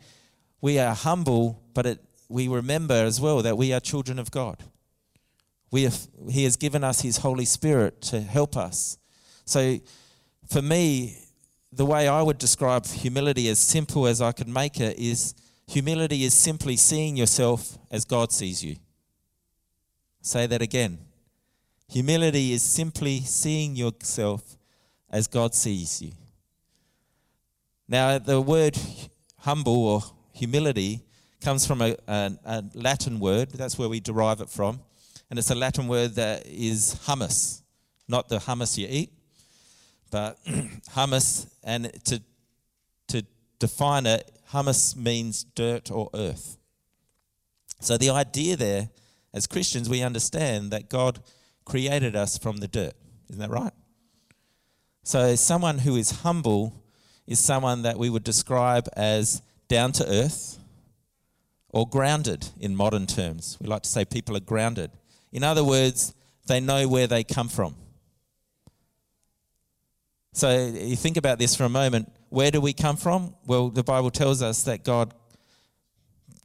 we 0.60 0.78
are 0.78 0.94
humble, 0.94 1.62
but 1.74 1.86
it, 1.86 2.04
we 2.28 2.48
remember 2.48 2.94
as 2.94 3.20
well 3.20 3.42
that 3.42 3.56
we 3.56 3.72
are 3.72 3.80
children 3.80 4.18
of 4.18 4.30
God. 4.30 4.62
We 5.70 5.82
have, 5.82 6.06
he 6.30 6.44
has 6.44 6.56
given 6.56 6.84
us 6.84 7.00
His 7.00 7.18
Holy 7.18 7.44
Spirit 7.44 8.00
to 8.02 8.20
help 8.20 8.56
us. 8.56 8.96
So, 9.44 9.80
for 10.48 10.62
me, 10.62 11.18
the 11.72 11.84
way 11.84 12.06
I 12.06 12.22
would 12.22 12.38
describe 12.38 12.86
humility, 12.86 13.48
as 13.48 13.58
simple 13.58 14.06
as 14.06 14.20
I 14.20 14.32
could 14.32 14.48
make 14.48 14.80
it, 14.80 14.98
is 14.98 15.34
humility 15.66 16.24
is 16.24 16.32
simply 16.32 16.76
seeing 16.76 17.16
yourself 17.16 17.76
as 17.90 18.04
God 18.04 18.30
sees 18.30 18.62
you. 18.62 18.76
Say 20.24 20.46
that 20.46 20.62
again. 20.62 21.00
Humility 21.86 22.52
is 22.52 22.62
simply 22.62 23.20
seeing 23.20 23.76
yourself 23.76 24.56
as 25.10 25.26
God 25.26 25.54
sees 25.54 26.00
you. 26.00 26.12
Now, 27.86 28.16
the 28.16 28.40
word 28.40 28.78
humble 29.40 29.86
or 29.86 30.02
humility 30.32 31.02
comes 31.42 31.66
from 31.66 31.82
a, 31.82 31.94
a, 32.08 32.32
a, 32.46 32.64
Latin 32.72 33.20
word. 33.20 33.50
That's 33.50 33.78
where 33.78 33.90
we 33.90 34.00
derive 34.00 34.40
it 34.40 34.48
from. 34.48 34.80
And 35.28 35.38
it's 35.38 35.50
a 35.50 35.54
Latin 35.54 35.88
word 35.88 36.14
that 36.14 36.46
is 36.46 36.98
humus, 37.04 37.62
not 38.08 38.30
the 38.30 38.38
hummus 38.38 38.78
you 38.78 38.86
eat, 38.88 39.12
but 40.10 40.38
humus. 40.94 41.54
And 41.62 41.92
to, 42.04 42.22
to 43.08 43.26
define 43.58 44.06
it, 44.06 44.30
humus 44.50 44.96
means 44.96 45.44
dirt 45.44 45.90
or 45.90 46.08
earth. 46.14 46.56
So 47.80 47.98
the 47.98 48.08
idea 48.08 48.56
there, 48.56 48.88
as 49.34 49.48
Christians, 49.48 49.90
we 49.90 50.02
understand 50.02 50.70
that 50.70 50.88
God 50.88 51.20
created 51.64 52.14
us 52.14 52.38
from 52.38 52.58
the 52.58 52.68
dirt. 52.68 52.94
Isn't 53.28 53.40
that 53.40 53.50
right? 53.50 53.72
So 55.02 55.34
someone 55.34 55.78
who 55.78 55.96
is 55.96 56.22
humble 56.22 56.82
is 57.26 57.38
someone 57.38 57.82
that 57.82 57.98
we 57.98 58.08
would 58.08 58.24
describe 58.24 58.88
as 58.96 59.42
down 59.68 59.92
to 59.92 60.08
earth 60.08 60.58
or 61.70 61.86
grounded 61.86 62.46
in 62.60 62.76
modern 62.76 63.06
terms. 63.06 63.58
We 63.60 63.66
like 63.66 63.82
to 63.82 63.90
say 63.90 64.04
people 64.04 64.36
are 64.36 64.40
grounded. 64.40 64.92
In 65.32 65.42
other 65.42 65.64
words, 65.64 66.14
they 66.46 66.60
know 66.60 66.86
where 66.86 67.08
they 67.08 67.24
come 67.24 67.48
from. 67.48 67.74
So 70.32 70.66
you 70.66 70.96
think 70.96 71.16
about 71.16 71.38
this 71.38 71.56
for 71.56 71.64
a 71.64 71.68
moment. 71.68 72.12
Where 72.28 72.50
do 72.50 72.60
we 72.60 72.72
come 72.72 72.96
from? 72.96 73.34
Well, 73.46 73.68
the 73.68 73.84
Bible 73.84 74.10
tells 74.10 74.42
us 74.42 74.62
that 74.64 74.84
God 74.84 75.12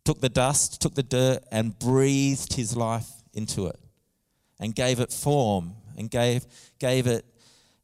took 0.10 0.22
the 0.22 0.28
dust, 0.30 0.82
took 0.82 0.96
the 0.96 1.04
dirt, 1.04 1.38
and 1.51 1.78
breathed 1.78 2.54
his 2.54 2.75
life 2.75 3.08
into 3.32 3.68
it 3.68 3.80
and 4.60 4.74
gave 4.74 5.00
it 5.00 5.13
form 5.13 5.75
and 6.00 6.10
gave, 6.10 6.48
gave 6.80 7.06
it 7.06 7.24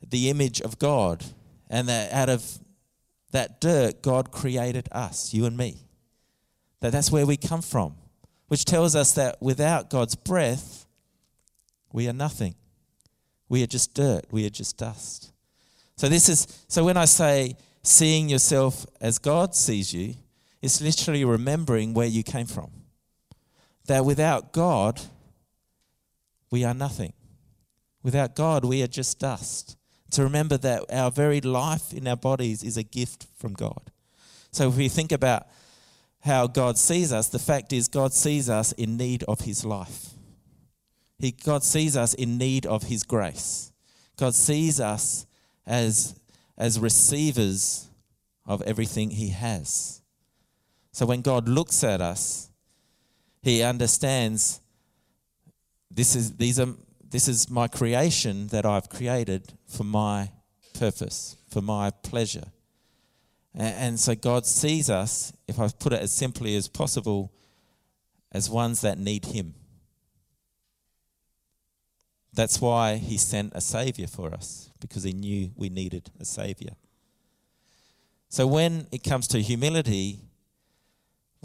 the 0.02 0.32
image 0.32 0.60
of 0.60 0.80
God. 0.80 1.24
And 1.70 1.88
that 1.88 2.12
out 2.12 2.30
of 2.30 2.44
that 3.30 3.62
dirt, 3.62 4.02
God 4.02 4.32
created 4.32 4.90
us, 4.92 5.36
you 5.36 5.46
and 5.46 5.56
me. 5.56 5.78
That 6.80 6.92
that's 6.92 7.12
where 7.12 7.28
we 7.28 7.38
come 7.38 7.62
from, 7.62 7.94
which 8.48 8.66
tells 8.66 8.96
us 8.96 9.12
that 9.12 9.40
without 9.40 9.92
God's 9.92 10.16
breath, 10.16 10.88
we 11.94 12.10
are 12.10 12.14
nothing. 12.14 12.56
We 13.50 13.62
are 13.62 13.68
just 13.68 13.94
dirt. 13.94 14.26
We 14.32 14.48
are 14.48 14.50
just 14.50 14.78
dust. 14.78 15.32
So 15.96 16.10
this 16.10 16.28
is 16.28 16.48
so 16.68 16.86
when 16.86 16.98
I 16.98 17.06
say 17.06 17.56
seeing 17.84 18.30
yourself 18.30 18.88
as 19.00 19.20
God 19.20 19.54
sees 19.54 19.94
you, 19.94 20.16
it's 20.66 20.82
literally 20.82 21.24
remembering 21.24 21.94
where 21.94 22.08
you 22.08 22.24
came 22.24 22.48
from. 22.48 22.72
That 23.86 24.04
without 24.04 24.52
God, 24.52 25.00
we 26.50 26.64
are 26.64 26.74
nothing. 26.74 27.14
Without 28.02 28.36
God, 28.36 28.66
we 28.66 28.82
are 28.82 28.88
just 28.88 29.20
dust. 29.20 29.78
To 30.12 30.24
remember 30.24 30.58
that 30.58 30.84
our 30.92 31.12
very 31.12 31.40
life 31.40 31.94
in 31.94 32.08
our 32.08 32.16
bodies 32.16 32.64
is 32.64 32.78
a 32.78 32.84
gift 32.84 33.28
from 33.36 33.54
God. 33.54 33.92
So 34.52 34.70
if 34.70 34.76
we 34.76 34.90
think 34.90 35.12
about 35.12 35.48
how 36.22 36.48
God 36.48 36.80
sees 36.80 37.14
us, 37.14 37.30
the 37.30 37.40
fact 37.40 37.72
is, 37.72 37.88
God 37.88 38.12
sees 38.12 38.50
us 38.50 38.72
in 38.72 38.98
need 38.98 39.24
of 39.28 39.42
His 39.42 39.64
life. 39.66 40.16
He, 41.20 41.32
God 41.32 41.64
sees 41.64 41.96
us 41.96 42.16
in 42.16 42.40
need 42.40 42.66
of 42.66 42.84
His 42.84 43.04
grace. 43.04 43.72
God 44.18 44.34
sees 44.34 44.80
us 44.80 45.28
as, 45.68 46.16
as 46.58 46.80
receivers 46.80 47.88
of 48.48 48.64
everything 48.64 49.12
He 49.12 49.30
has. 49.30 50.02
So 50.96 51.06
when 51.06 51.20
God 51.20 51.50
looks 51.50 51.84
at 51.84 52.00
us, 52.00 52.50
He 53.44 53.62
understands 53.62 54.62
this 55.92 56.16
is, 56.16 56.38
these 56.38 56.58
are, 56.58 56.70
this 57.04 57.28
is 57.28 57.50
my 57.50 57.68
creation 57.68 58.48
that 58.48 58.66
I've 58.66 58.88
created 58.88 59.52
for 59.68 59.84
my 59.84 60.32
purpose, 60.74 61.36
for 61.50 61.62
my 61.62 61.90
pleasure. 61.90 62.46
And 63.54 64.00
so 64.00 64.16
God 64.16 64.46
sees 64.46 64.90
us, 64.90 65.34
if 65.50 65.60
I 65.60 65.68
put 65.68 65.92
it 65.92 66.02
as 66.02 66.14
simply 66.14 66.56
as 66.56 66.70
possible, 66.70 67.34
as 68.32 68.50
ones 68.50 68.80
that 68.80 68.98
need 68.98 69.26
Him. 69.26 69.54
That's 72.32 72.62
why 72.62 72.96
He 72.96 73.18
sent 73.18 73.52
a 73.54 73.60
Savior 73.60 74.08
for 74.08 74.34
us, 74.34 74.72
because 74.80 75.04
He 75.04 75.12
knew 75.12 75.52
we 75.58 75.68
needed 75.68 76.10
a 76.22 76.24
Savior. 76.24 76.78
So 78.30 78.48
when 78.48 78.88
it 78.94 79.04
comes 79.04 79.28
to 79.28 79.42
humility, 79.42 80.22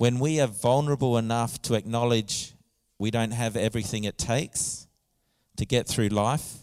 when 0.00 0.18
we 0.18 0.40
are 0.40 0.46
vulnerable 0.46 1.18
enough 1.18 1.60
to 1.60 1.74
acknowledge 1.74 2.54
we 2.98 3.10
don't 3.10 3.32
have 3.32 3.54
everything 3.54 4.04
it 4.04 4.16
takes 4.16 4.88
to 5.58 5.66
get 5.66 5.86
through 5.86 6.08
life, 6.08 6.60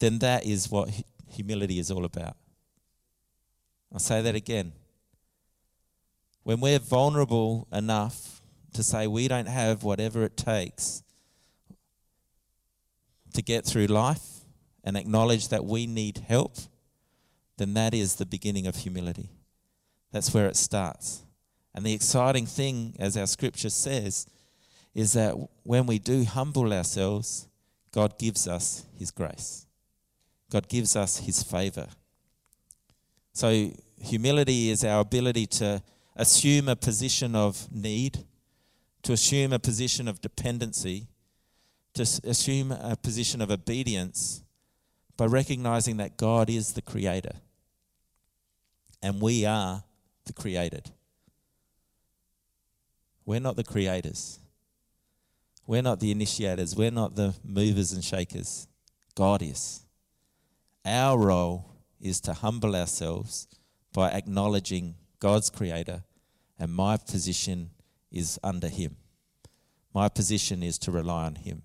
then 0.00 0.18
that 0.18 0.44
is 0.44 0.68
what 0.68 0.90
humility 1.30 1.78
is 1.78 1.92
all 1.92 2.04
about. 2.04 2.36
I'll 3.92 4.00
say 4.00 4.20
that 4.20 4.34
again. 4.34 4.72
When 6.42 6.58
we're 6.58 6.80
vulnerable 6.80 7.68
enough 7.72 8.42
to 8.72 8.82
say 8.82 9.06
we 9.06 9.28
don't 9.28 9.46
have 9.46 9.84
whatever 9.84 10.24
it 10.24 10.36
takes 10.36 11.04
to 13.32 13.42
get 13.42 13.64
through 13.64 13.86
life 13.86 14.40
and 14.82 14.96
acknowledge 14.96 15.50
that 15.50 15.64
we 15.64 15.86
need 15.86 16.24
help, 16.26 16.56
then 17.58 17.74
that 17.74 17.94
is 17.94 18.16
the 18.16 18.26
beginning 18.26 18.66
of 18.66 18.74
humility. 18.74 19.30
That's 20.10 20.34
where 20.34 20.48
it 20.48 20.56
starts. 20.56 21.23
And 21.74 21.84
the 21.84 21.92
exciting 21.92 22.46
thing, 22.46 22.94
as 22.98 23.16
our 23.16 23.26
scripture 23.26 23.70
says, 23.70 24.26
is 24.94 25.14
that 25.14 25.34
when 25.64 25.86
we 25.86 25.98
do 25.98 26.24
humble 26.24 26.72
ourselves, 26.72 27.48
God 27.92 28.18
gives 28.18 28.46
us 28.46 28.84
His 28.96 29.10
grace. 29.10 29.66
God 30.50 30.68
gives 30.68 30.94
us 30.94 31.18
His 31.18 31.42
favor. 31.42 31.88
So, 33.32 33.72
humility 34.00 34.70
is 34.70 34.84
our 34.84 35.00
ability 35.00 35.46
to 35.46 35.82
assume 36.14 36.68
a 36.68 36.76
position 36.76 37.34
of 37.34 37.66
need, 37.72 38.24
to 39.02 39.12
assume 39.12 39.52
a 39.52 39.58
position 39.58 40.06
of 40.06 40.20
dependency, 40.20 41.08
to 41.94 42.02
assume 42.02 42.70
a 42.70 42.96
position 42.96 43.40
of 43.40 43.50
obedience 43.50 44.42
by 45.16 45.26
recognizing 45.26 45.96
that 45.96 46.16
God 46.16 46.50
is 46.50 46.72
the 46.72 46.82
creator 46.82 47.34
and 49.02 49.20
we 49.20 49.44
are 49.44 49.84
the 50.24 50.32
created. 50.32 50.90
We're 53.26 53.40
not 53.40 53.56
the 53.56 53.64
creators. 53.64 54.38
We're 55.66 55.82
not 55.82 56.00
the 56.00 56.10
initiators. 56.10 56.76
We're 56.76 56.90
not 56.90 57.16
the 57.16 57.34
movers 57.42 57.92
and 57.92 58.04
shakers. 58.04 58.68
God 59.14 59.42
is. 59.42 59.84
Our 60.84 61.18
role 61.18 61.70
is 62.00 62.20
to 62.22 62.34
humble 62.34 62.76
ourselves 62.76 63.48
by 63.92 64.10
acknowledging 64.10 64.96
God's 65.20 65.48
creator, 65.48 66.02
and 66.58 66.74
my 66.74 66.98
position 66.98 67.70
is 68.10 68.38
under 68.42 68.68
Him. 68.68 68.96
My 69.94 70.08
position 70.08 70.62
is 70.62 70.76
to 70.78 70.90
rely 70.90 71.24
on 71.24 71.36
Him. 71.36 71.62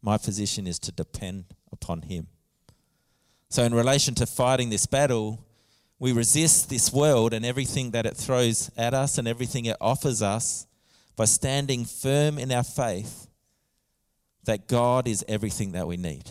My 0.00 0.16
position 0.16 0.66
is 0.66 0.78
to 0.80 0.92
depend 0.92 1.44
upon 1.70 2.02
Him. 2.02 2.28
So, 3.50 3.62
in 3.62 3.74
relation 3.74 4.14
to 4.16 4.26
fighting 4.26 4.70
this 4.70 4.86
battle, 4.86 5.44
we 5.98 6.12
resist 6.12 6.70
this 6.70 6.92
world 6.92 7.34
and 7.34 7.44
everything 7.44 7.90
that 7.90 8.06
it 8.06 8.16
throws 8.16 8.70
at 8.76 8.94
us 8.94 9.18
and 9.18 9.28
everything 9.28 9.66
it 9.66 9.76
offers 9.80 10.22
us 10.22 10.66
by 11.16 11.24
standing 11.24 11.84
firm 11.84 12.38
in 12.38 12.50
our 12.50 12.64
faith 12.64 13.28
that 14.44 14.66
God 14.66 15.08
is 15.08 15.24
everything 15.28 15.72
that 15.72 15.86
we 15.86 15.96
need. 15.96 16.28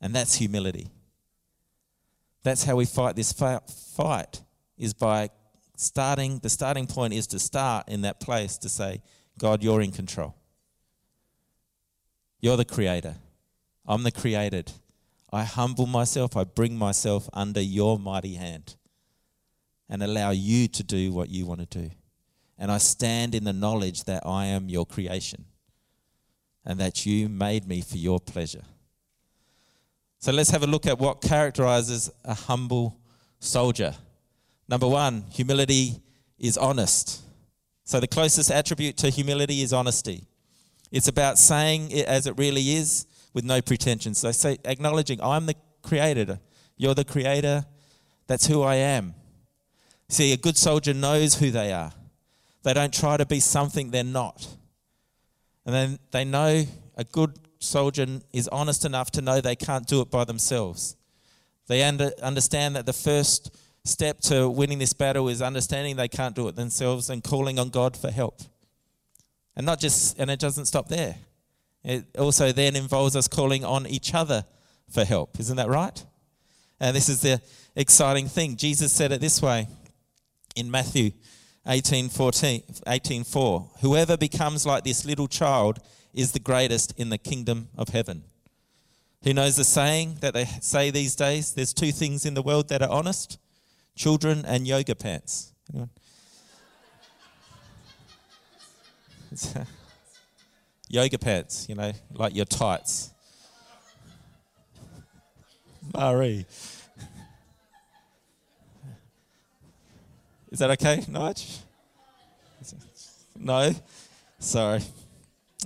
And 0.00 0.14
that's 0.14 0.34
humility. 0.34 0.88
That's 2.42 2.64
how 2.64 2.76
we 2.76 2.86
fight 2.86 3.16
this 3.16 3.32
fight 3.32 4.42
is 4.76 4.94
by 4.94 5.30
starting 5.76 6.38
the 6.40 6.48
starting 6.48 6.86
point 6.86 7.14
is 7.14 7.26
to 7.28 7.38
start 7.38 7.88
in 7.88 8.02
that 8.02 8.20
place 8.20 8.58
to 8.58 8.68
say 8.68 9.02
God, 9.38 9.62
you're 9.62 9.80
in 9.80 9.92
control. 9.92 10.34
You're 12.40 12.56
the 12.56 12.64
creator. 12.64 13.16
I'm 13.86 14.02
the 14.02 14.12
created. 14.12 14.72
I 15.32 15.44
humble 15.44 15.86
myself, 15.86 16.36
I 16.36 16.44
bring 16.44 16.76
myself 16.76 17.28
under 17.32 17.60
your 17.60 17.98
mighty 17.98 18.34
hand 18.34 18.76
and 19.88 20.02
allow 20.02 20.30
you 20.30 20.68
to 20.68 20.82
do 20.82 21.12
what 21.12 21.28
you 21.28 21.46
want 21.46 21.60
to 21.60 21.78
do. 21.78 21.90
And 22.58 22.72
I 22.72 22.78
stand 22.78 23.34
in 23.34 23.44
the 23.44 23.52
knowledge 23.52 24.04
that 24.04 24.26
I 24.26 24.46
am 24.46 24.68
your 24.68 24.84
creation 24.84 25.44
and 26.64 26.78
that 26.80 27.06
you 27.06 27.28
made 27.28 27.66
me 27.66 27.80
for 27.80 27.96
your 27.96 28.18
pleasure. 28.18 28.64
So 30.18 30.32
let's 30.32 30.50
have 30.50 30.64
a 30.64 30.66
look 30.66 30.86
at 30.86 30.98
what 30.98 31.20
characterizes 31.20 32.10
a 32.24 32.34
humble 32.34 32.98
soldier. 33.38 33.94
Number 34.68 34.88
one, 34.88 35.24
humility 35.30 36.02
is 36.38 36.58
honest. 36.58 37.22
So 37.84 38.00
the 38.00 38.08
closest 38.08 38.50
attribute 38.50 38.96
to 38.98 39.10
humility 39.10 39.62
is 39.62 39.72
honesty. 39.72 40.24
It's 40.90 41.08
about 41.08 41.38
saying 41.38 41.90
it 41.90 42.06
as 42.06 42.26
it 42.26 42.36
really 42.36 42.72
is 42.72 43.06
with 43.32 43.44
no 43.44 43.62
pretensions. 43.62 44.18
So 44.18 44.32
say 44.32 44.58
acknowledging 44.64 45.20
I'm 45.22 45.46
the 45.46 45.54
creator. 45.82 46.40
You're 46.76 46.94
the 46.94 47.04
creator. 47.04 47.64
That's 48.26 48.46
who 48.46 48.62
I 48.62 48.76
am. 48.76 49.14
See, 50.08 50.32
a 50.32 50.36
good 50.36 50.56
soldier 50.56 50.92
knows 50.92 51.36
who 51.36 51.50
they 51.50 51.72
are. 51.72 51.92
They 52.62 52.74
don't 52.74 52.92
try 52.92 53.16
to 53.16 53.26
be 53.26 53.40
something 53.40 53.90
they're 53.90 54.04
not. 54.04 54.46
And 55.64 55.74
then 55.74 55.98
they 56.10 56.24
know 56.24 56.64
a 56.96 57.04
good 57.04 57.38
soldier 57.58 58.06
is 58.32 58.48
honest 58.48 58.84
enough 58.84 59.10
to 59.12 59.22
know 59.22 59.40
they 59.40 59.56
can't 59.56 59.86
do 59.86 60.00
it 60.00 60.10
by 60.10 60.24
themselves. 60.24 60.96
They 61.66 61.82
under, 61.82 62.10
understand 62.22 62.76
that 62.76 62.86
the 62.86 62.92
first 62.92 63.54
step 63.84 64.20
to 64.20 64.48
winning 64.48 64.78
this 64.78 64.92
battle 64.92 65.28
is 65.28 65.42
understanding 65.42 65.96
they 65.96 66.08
can't 66.08 66.34
do 66.34 66.48
it 66.48 66.56
themselves 66.56 67.10
and 67.10 67.22
calling 67.22 67.58
on 67.58 67.68
God 67.70 67.96
for 67.96 68.10
help. 68.10 68.40
And 69.56 69.66
not 69.66 69.80
just 69.80 70.18
and 70.18 70.30
it 70.30 70.38
doesn't 70.38 70.66
stop 70.66 70.88
there. 70.88 71.16
It 71.84 72.04
also 72.18 72.52
then 72.52 72.76
involves 72.76 73.16
us 73.16 73.28
calling 73.28 73.64
on 73.64 73.86
each 73.86 74.14
other 74.14 74.44
for 74.90 75.04
help. 75.04 75.38
Isn't 75.38 75.56
that 75.56 75.68
right? 75.68 76.04
And 76.80 76.94
this 76.94 77.08
is 77.08 77.22
the 77.22 77.40
exciting 77.74 78.28
thing. 78.28 78.56
Jesus 78.56 78.92
said 78.92 79.12
it 79.12 79.20
this 79.20 79.42
way 79.42 79.66
in 80.54 80.70
Matthew 80.70 81.12
18, 81.68 82.08
14, 82.08 82.62
18 82.86 83.24
4. 83.24 83.70
Whoever 83.80 84.16
becomes 84.16 84.64
like 84.64 84.84
this 84.84 85.04
little 85.04 85.28
child 85.28 85.80
is 86.14 86.32
the 86.32 86.40
greatest 86.40 86.94
in 86.96 87.10
the 87.10 87.18
kingdom 87.18 87.68
of 87.76 87.90
heaven. 87.90 88.24
Who 89.24 89.34
knows 89.34 89.56
the 89.56 89.64
saying 89.64 90.18
that 90.20 90.34
they 90.34 90.44
say 90.44 90.90
these 90.90 91.14
days? 91.14 91.52
There's 91.52 91.74
two 91.74 91.92
things 91.92 92.24
in 92.24 92.34
the 92.34 92.42
world 92.42 92.68
that 92.68 92.82
are 92.82 92.90
honest 92.90 93.38
children 93.94 94.44
and 94.46 94.66
yoga 94.66 94.94
pants. 94.94 95.52
Yoga 100.90 101.18
pants, 101.18 101.66
you 101.68 101.74
know, 101.74 101.92
like 102.14 102.34
your 102.34 102.46
tights. 102.46 103.10
Marie. 105.92 106.46
Is 110.50 110.60
that 110.60 110.70
okay, 110.70 110.98
Nige? 111.08 111.58
No? 113.38 113.74
Sorry. 114.38 114.80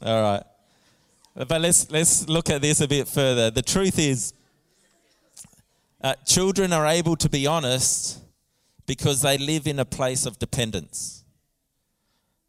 All 0.04 0.22
right. 0.22 0.42
But 1.34 1.60
let's, 1.60 1.90
let's 1.90 2.28
look 2.28 2.50
at 2.50 2.60
this 2.60 2.80
a 2.80 2.88
bit 2.88 3.08
further. 3.08 3.50
The 3.50 3.62
truth 3.62 3.98
is, 3.98 4.34
uh, 6.02 6.14
children 6.26 6.72
are 6.72 6.86
able 6.86 7.16
to 7.16 7.28
be 7.28 7.46
honest 7.46 8.18
because 8.86 9.22
they 9.22 9.38
live 9.38 9.66
in 9.66 9.78
a 9.78 9.84
place 9.84 10.26
of 10.26 10.38
dependence. 10.38 11.24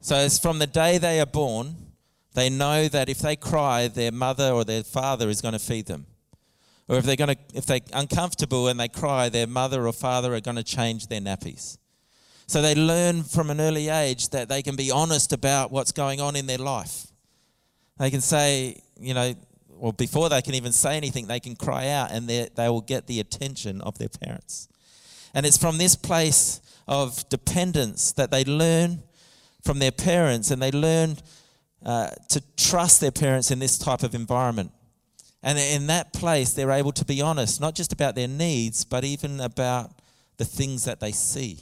So 0.01 0.17
it's 0.17 0.39
from 0.39 0.59
the 0.59 0.67
day 0.67 0.97
they 0.97 1.21
are 1.21 1.25
born, 1.25 1.75
they 2.33 2.49
know 2.49 2.87
that 2.87 3.09
if 3.09 3.19
they 3.19 3.35
cry, 3.35 3.87
their 3.87 4.11
mother 4.11 4.51
or 4.51 4.65
their 4.65 4.83
father 4.83 5.29
is 5.29 5.41
going 5.41 5.53
to 5.53 5.59
feed 5.59 5.85
them. 5.85 6.07
Or 6.87 6.97
if 6.97 7.05
they're 7.05 7.15
going 7.15 7.35
to, 7.35 7.37
if 7.53 7.65
they're 7.65 7.79
uncomfortable 7.93 8.67
and 8.67 8.79
they 8.79 8.89
cry, 8.89 9.29
their 9.29 9.47
mother 9.47 9.87
or 9.87 9.93
father 9.93 10.33
are 10.33 10.41
going 10.41 10.57
to 10.57 10.63
change 10.63 11.07
their 11.07 11.21
nappies. 11.21 11.77
So 12.47 12.61
they 12.61 12.75
learn 12.75 13.23
from 13.23 13.49
an 13.49 13.59
early 13.59 13.89
age 13.89 14.29
that 14.29 14.49
they 14.49 14.61
can 14.61 14.75
be 14.75 14.91
honest 14.91 15.33
about 15.33 15.71
what's 15.71 15.91
going 15.91 16.21
on 16.21 16.35
in 16.35 16.45
their 16.45 16.57
life. 16.57 17.07
They 17.97 18.11
can 18.11 18.21
say, 18.21 18.81
you 18.99 19.13
know, 19.13 19.33
well, 19.69 19.91
before 19.91 20.29
they 20.29 20.41
can 20.41 20.55
even 20.55 20.71
say 20.71 20.97
anything, 20.97 21.27
they 21.27 21.39
can 21.39 21.55
cry 21.55 21.89
out 21.89 22.11
and 22.11 22.29
they 22.29 22.49
will 22.57 22.81
get 22.81 23.07
the 23.07 23.19
attention 23.19 23.81
of 23.81 23.97
their 23.97 24.09
parents. 24.09 24.67
And 25.33 25.45
it's 25.45 25.57
from 25.57 25.77
this 25.77 25.95
place 25.95 26.61
of 26.87 27.27
dependence 27.29 28.11
that 28.13 28.31
they 28.31 28.43
learn 28.43 29.03
from 29.63 29.79
their 29.79 29.91
parents 29.91 30.51
and 30.51 30.61
they 30.61 30.71
learn 30.71 31.17
uh, 31.85 32.09
to 32.29 32.41
trust 32.55 33.01
their 33.01 33.11
parents 33.11 33.51
in 33.51 33.59
this 33.59 33.77
type 33.77 34.03
of 34.03 34.15
environment. 34.15 34.71
And 35.41 35.57
in 35.57 35.87
that 35.87 36.13
place, 36.13 36.53
they're 36.53 36.71
able 36.71 36.93
to 36.93 37.03
be 37.05 37.21
honest, 37.21 37.59
not 37.59 37.75
just 37.75 37.91
about 37.91 38.15
their 38.15 38.27
needs, 38.27 38.85
but 38.85 39.03
even 39.03 39.41
about 39.41 39.91
the 40.37 40.45
things 40.45 40.85
that 40.85 40.99
they 40.99 41.11
see. 41.11 41.59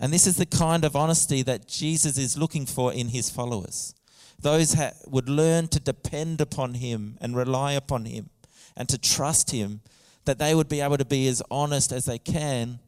And 0.00 0.12
this 0.12 0.26
is 0.26 0.36
the 0.36 0.46
kind 0.46 0.84
of 0.84 0.94
honesty 0.94 1.42
that 1.42 1.66
Jesus 1.66 2.18
is 2.18 2.38
looking 2.38 2.66
for 2.66 2.92
in 2.92 3.08
his 3.08 3.30
followers. 3.30 3.94
Those 4.40 4.76
would 5.06 5.28
learn 5.28 5.68
to 5.68 5.80
depend 5.80 6.40
upon 6.40 6.74
him 6.74 7.18
and 7.20 7.36
rely 7.36 7.72
upon 7.72 8.04
him 8.04 8.30
and 8.76 8.88
to 8.88 8.98
trust 8.98 9.50
him, 9.50 9.80
that 10.24 10.38
they 10.38 10.54
would 10.54 10.68
be 10.68 10.80
able 10.80 10.98
to 10.98 11.04
be 11.04 11.26
as 11.26 11.42
honest 11.50 11.90
as 11.90 12.04
they 12.04 12.18
can 12.18 12.78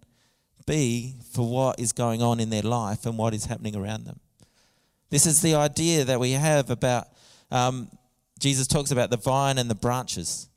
be 0.66 1.16
for 1.32 1.50
what 1.50 1.80
is 1.80 1.92
going 1.92 2.22
on 2.22 2.38
in 2.38 2.50
their 2.50 2.62
life 2.62 3.06
and 3.06 3.18
what 3.18 3.34
is 3.34 3.46
happening 3.46 3.74
around 3.74 4.04
them. 4.04 4.20
This 5.08 5.26
is 5.26 5.42
the 5.42 5.56
idea 5.56 6.04
that 6.04 6.20
we 6.20 6.32
have 6.32 6.70
about, 6.70 7.08
um, 7.50 7.90
Jesus 8.38 8.68
talks 8.68 8.92
about 8.92 9.10
the 9.10 9.16
vine 9.16 9.58
and 9.58 9.68
the 9.68 9.74
branches, 9.74 10.48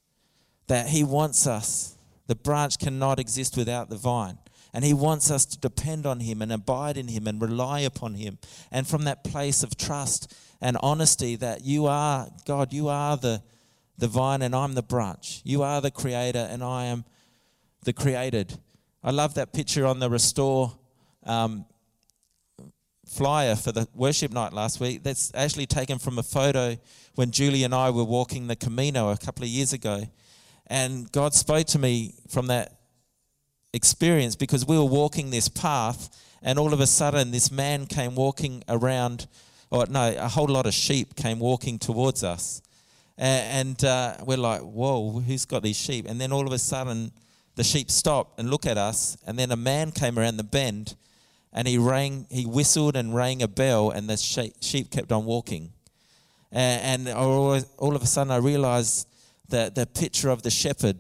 that 0.68 0.88
he 0.88 1.04
wants 1.04 1.48
us. 1.48 1.98
The 2.28 2.36
branch 2.36 2.78
cannot 2.78 3.20
exist 3.20 3.58
without 3.58 3.90
the 3.90 3.98
vine. 3.98 4.38
And 4.74 4.84
He 4.84 4.94
wants 4.94 5.30
us 5.30 5.46
to 5.46 5.60
depend 5.60 6.06
on 6.06 6.20
Him 6.20 6.42
and 6.42 6.52
abide 6.52 6.98
in 6.98 7.08
Him 7.08 7.28
and 7.28 7.42
rely 7.42 7.82
upon 7.82 8.16
Him. 8.16 8.40
And 8.72 8.88
from 8.88 9.04
that 9.04 9.24
place 9.24 9.64
of 9.64 9.78
trust 9.78 10.34
and 10.62 10.78
honesty 10.82 11.36
that 11.38 11.64
you 11.64 11.86
are, 11.86 12.30
God, 12.46 12.74
you 12.74 12.88
are 12.88 13.18
the, 13.18 13.44
the 13.98 14.08
vine 14.08 14.42
and 14.42 14.56
I'm 14.56 14.74
the 14.74 14.82
branch. 14.82 15.42
You 15.44 15.62
are 15.62 15.82
the 15.82 15.92
creator 15.92 16.48
and 16.50 16.64
I 16.64 16.86
am 16.86 17.06
the 17.84 17.94
created. 17.94 18.58
I 19.04 19.12
love 19.12 19.36
that 19.36 19.54
picture 19.54 19.86
on 19.86 20.00
the 20.00 20.10
Restore 20.10 20.74
um, 21.26 21.66
flyer 23.06 23.56
for 23.56 23.72
the 23.72 23.88
worship 23.94 24.32
night 24.32 24.54
last 24.54 24.80
week. 24.80 25.04
That's 25.04 25.32
actually 25.36 25.66
taken 25.66 26.00
from 26.00 26.18
a 26.18 26.24
photo 26.24 26.78
when 27.16 27.32
Julie 27.32 27.64
and 27.64 27.76
I 27.76 27.90
were 27.90 28.04
walking 28.04 28.48
the 28.48 28.56
Camino 28.56 29.12
a 29.12 29.18
couple 29.18 29.44
of 29.44 29.50
years 29.50 29.74
ago. 29.74 30.04
And 30.68 31.12
God 31.12 31.34
spoke 31.34 31.68
to 31.68 31.80
me 31.80 32.16
from 32.30 32.48
that 32.48 32.80
experience 33.74 34.36
because 34.36 34.66
we 34.66 34.78
were 34.78 34.86
walking 34.86 35.32
this 35.32 35.50
path 35.50 36.10
and 36.44 36.60
all 36.60 36.74
of 36.74 36.80
a 36.80 36.88
sudden 36.88 37.32
this 37.32 37.52
man 37.52 37.86
came 37.88 38.16
walking 38.16 38.64
around 38.70 39.28
or 39.72 39.86
no 39.88 40.16
a 40.18 40.28
whole 40.28 40.48
lot 40.48 40.68
of 40.68 40.74
sheep 40.74 41.16
came 41.16 41.40
walking 41.40 41.80
towards 41.80 42.24
us. 42.24 42.62
And, 43.16 43.84
uh, 43.84 44.18
we're 44.26 44.38
like 44.38 44.62
whoa 44.62 45.20
who's 45.20 45.46
got 45.46 45.64
these 45.64 45.78
sheep? 45.78 46.06
And 46.08 46.22
then 46.22 46.32
all 46.32 46.46
of 46.46 46.54
a 46.54 46.60
sudden 46.60 47.12
the 47.56 47.64
sheep 47.64 47.90
stopped 47.90 48.40
and 48.40 48.50
look 48.50 48.66
at 48.66 48.78
us 48.78 49.18
and 49.26 49.38
then 49.38 49.52
a 49.52 49.56
man 49.58 49.92
came 49.92 50.20
around 50.20 50.38
the 50.38 50.44
bend 50.44 50.96
and 51.52 51.68
he 51.68 51.78
rang 51.78 52.28
he 52.30 52.46
whistled 52.46 52.96
and 52.96 53.16
rang 53.16 53.42
a 53.42 53.48
bell 53.48 53.90
and 53.90 54.08
the 54.08 54.18
sheep 54.18 54.92
kept 54.92 55.12
on 55.12 55.26
walking. 55.26 55.74
And, 56.52 57.10
all 57.10 57.56
of 57.96 58.04
a 58.04 58.06
sudden 58.06 58.30
i 58.30 58.38
realized 58.38 59.08
that 59.50 59.74
the 59.74 59.88
picture 59.88 60.30
of 60.30 60.44
the 60.44 60.52
shepherd 60.52 61.00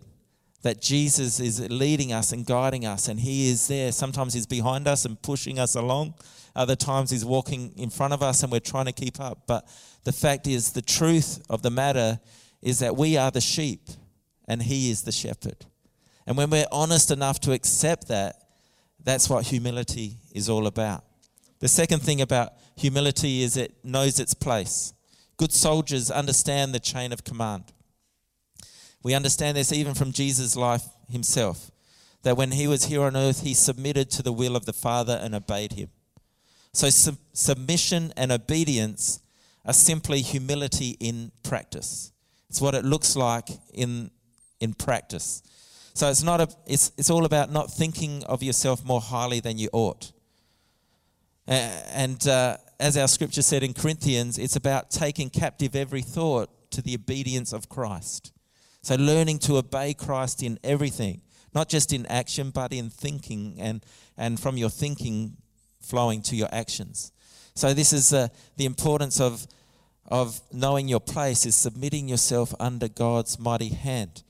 that 0.63 0.81
Jesus 0.81 1.39
is 1.39 1.69
leading 1.69 2.11
us 2.11 2.31
and 2.31 2.45
guiding 2.45 2.85
us, 2.85 3.07
and 3.07 3.19
He 3.19 3.49
is 3.49 3.67
there. 3.67 3.91
Sometimes 3.91 4.33
He's 4.33 4.47
behind 4.47 4.87
us 4.87 5.05
and 5.05 5.21
pushing 5.21 5.59
us 5.59 5.75
along. 5.75 6.15
Other 6.55 6.75
times 6.75 7.11
He's 7.11 7.25
walking 7.25 7.73
in 7.77 7.89
front 7.89 8.13
of 8.13 8.23
us 8.23 8.43
and 8.43 8.51
we're 8.51 8.59
trying 8.59 8.85
to 8.85 8.91
keep 8.91 9.19
up. 9.19 9.43
But 9.45 9.67
the 10.03 10.13
fact 10.13 10.47
is, 10.47 10.71
the 10.71 10.81
truth 10.81 11.43
of 11.49 11.61
the 11.61 11.69
matter 11.69 12.19
is 12.61 12.79
that 12.79 12.95
we 12.95 13.17
are 13.17 13.29
the 13.29 13.41
sheep 13.41 13.89
and 14.47 14.63
He 14.63 14.89
is 14.89 15.03
the 15.03 15.11
shepherd. 15.11 15.65
And 16.25 16.37
when 16.37 16.49
we're 16.49 16.65
honest 16.71 17.11
enough 17.11 17.39
to 17.41 17.51
accept 17.51 18.07
that, 18.07 18.37
that's 19.03 19.29
what 19.29 19.45
humility 19.45 20.17
is 20.33 20.49
all 20.49 20.67
about. 20.67 21.03
The 21.59 21.67
second 21.67 22.01
thing 22.01 22.21
about 22.21 22.53
humility 22.77 23.43
is 23.43 23.57
it 23.57 23.75
knows 23.83 24.19
its 24.19 24.33
place. 24.33 24.93
Good 25.35 25.51
soldiers 25.51 26.09
understand 26.09 26.73
the 26.73 26.79
chain 26.79 27.11
of 27.11 27.25
command. 27.25 27.65
We 29.03 29.13
understand 29.13 29.57
this 29.57 29.71
even 29.71 29.93
from 29.93 30.11
Jesus' 30.11 30.55
life 30.55 30.83
himself, 31.09 31.69
that 32.23 32.37
when 32.37 32.51
he 32.51 32.67
was 32.67 32.85
here 32.85 33.03
on 33.03 33.15
earth, 33.15 33.41
he 33.41 33.53
submitted 33.53 34.09
to 34.11 34.23
the 34.23 34.31
will 34.31 34.55
of 34.55 34.65
the 34.65 34.73
Father 34.73 35.19
and 35.21 35.35
obeyed 35.35 35.73
him. 35.73 35.89
So, 36.71 36.89
sub- 36.89 37.17
submission 37.33 38.13
and 38.17 38.31
obedience 38.31 39.19
are 39.65 39.73
simply 39.73 40.21
humility 40.21 40.97
in 40.99 41.31
practice. 41.43 42.11
It's 42.49 42.61
what 42.61 42.75
it 42.75 42.85
looks 42.85 43.15
like 43.15 43.49
in, 43.73 44.11
in 44.59 44.73
practice. 44.73 45.43
So 45.93 46.09
it's 46.09 46.23
not 46.23 46.41
a, 46.41 46.47
it's, 46.65 46.91
it's 46.97 47.09
all 47.09 47.25
about 47.25 47.51
not 47.51 47.71
thinking 47.71 48.23
of 48.23 48.41
yourself 48.41 48.83
more 48.83 49.01
highly 49.01 49.39
than 49.39 49.57
you 49.57 49.69
ought. 49.71 50.11
And, 51.47 52.25
uh, 52.27 52.57
as 52.79 52.97
our 52.97 53.07
scripture 53.07 53.41
said 53.41 53.63
in 53.63 53.73
Corinthians, 53.73 54.37
it's 54.37 54.57
about 54.57 54.91
taking 54.91 55.29
captive 55.29 55.73
every 55.73 56.01
thought 56.01 56.49
to 56.71 56.81
the 56.81 56.95
obedience 56.95 57.53
of 57.53 57.69
Christ. 57.69 58.33
So, 58.83 58.95
learning 58.95 59.39
to 59.39 59.55
obey 59.55 59.93
Christ 59.93 60.43
in 60.43 60.59
everything, 60.61 61.21
not 61.55 61.69
just 61.69 61.93
in 61.93 62.05
action, 62.07 62.49
but 62.49 62.73
in 62.73 62.89
thinking, 62.89 63.55
and, 63.57 63.83
and 64.17 64.37
from 64.37 64.57
your 64.57 64.69
thinking 64.69 65.37
flowing 65.79 66.21
to 66.23 66.35
your 66.35 66.49
actions. 66.51 67.13
So, 67.55 67.73
this 67.73 67.93
is 67.93 68.13
uh, 68.13 68.27
the 68.57 68.65
importance 68.65 69.21
of, 69.21 69.47
of 70.07 70.41
knowing 70.51 70.89
your 70.89 70.99
place, 70.99 71.45
is 71.45 71.55
submitting 71.55 72.09
yourself 72.09 72.53
under 72.59 72.89
God's 72.89 73.39
mighty 73.39 73.69
hand. 73.69 74.21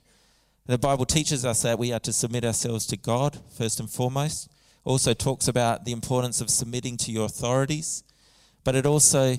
The 0.67 0.77
Bible 0.77 1.05
teaches 1.05 1.45
us 1.45 1.63
that 1.63 1.79
we 1.79 1.91
are 1.91 1.99
to 2.01 2.13
submit 2.13 2.45
ourselves 2.45 2.85
to 2.87 2.97
God 2.97 3.39
first 3.57 3.79
and 3.79 3.89
foremost. 3.89 4.49
Also 4.85 5.15
talks 5.15 5.47
about 5.47 5.83
the 5.83 5.93
importance 5.93 6.41
of 6.41 6.51
submitting 6.51 6.97
to 6.97 7.11
your 7.11 7.25
authorities, 7.25 8.03
but 8.63 8.75
it 8.75 8.85
also 8.85 9.35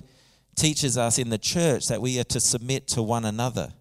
teaches 0.56 0.98
us 0.98 1.18
in 1.20 1.30
the 1.30 1.38
church 1.38 1.86
that 1.86 2.02
we 2.02 2.18
are 2.18 2.24
to 2.24 2.40
submit 2.40 2.88
to 2.88 3.02
one 3.02 3.24
another 3.24 3.74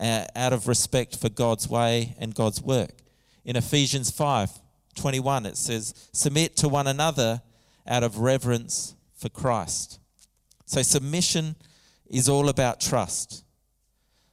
uh, 0.00 0.24
out 0.34 0.52
of 0.52 0.66
respect 0.66 1.16
for 1.16 1.28
God's 1.28 1.68
way 1.68 2.16
and 2.18 2.34
God's 2.34 2.62
work. 2.62 3.02
In 3.44 3.56
Ephesians 3.56 4.10
5 4.10 4.50
21, 4.96 5.46
it 5.46 5.56
says, 5.56 6.08
Submit 6.12 6.56
to 6.56 6.68
one 6.68 6.86
another 6.86 7.42
out 7.86 8.02
of 8.02 8.18
reverence 8.18 8.94
for 9.14 9.28
Christ. 9.28 10.00
So, 10.66 10.82
submission 10.82 11.54
is 12.06 12.28
all 12.28 12.48
about 12.48 12.80
trust. 12.80 13.44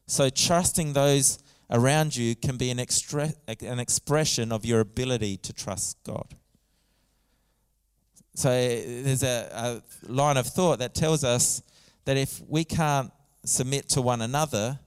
So, 0.08 0.30
trusting 0.30 0.94
those 0.94 1.40
around 1.70 2.16
you 2.16 2.36
can 2.36 2.58
be 2.58 2.72
an, 2.72 2.80
extra, 2.80 3.34
an 3.48 3.80
expression 3.80 4.52
of 4.52 4.66
your 4.66 4.80
ability 4.80 5.38
to 5.38 5.54
trust 5.54 5.98
God. 6.04 6.36
So 8.38 8.50
there's 8.50 9.24
a, 9.24 9.50
a 9.52 10.12
line 10.12 10.38
of 10.38 10.46
thought 10.46 10.78
that 10.78 10.94
tells 10.94 11.24
us 11.24 11.64
that 12.06 12.18
if 12.18 12.40
we 12.48 12.64
can't 12.64 13.12
submit 13.44 13.90
to 13.90 14.02
one 14.02 14.22
another 14.22 14.80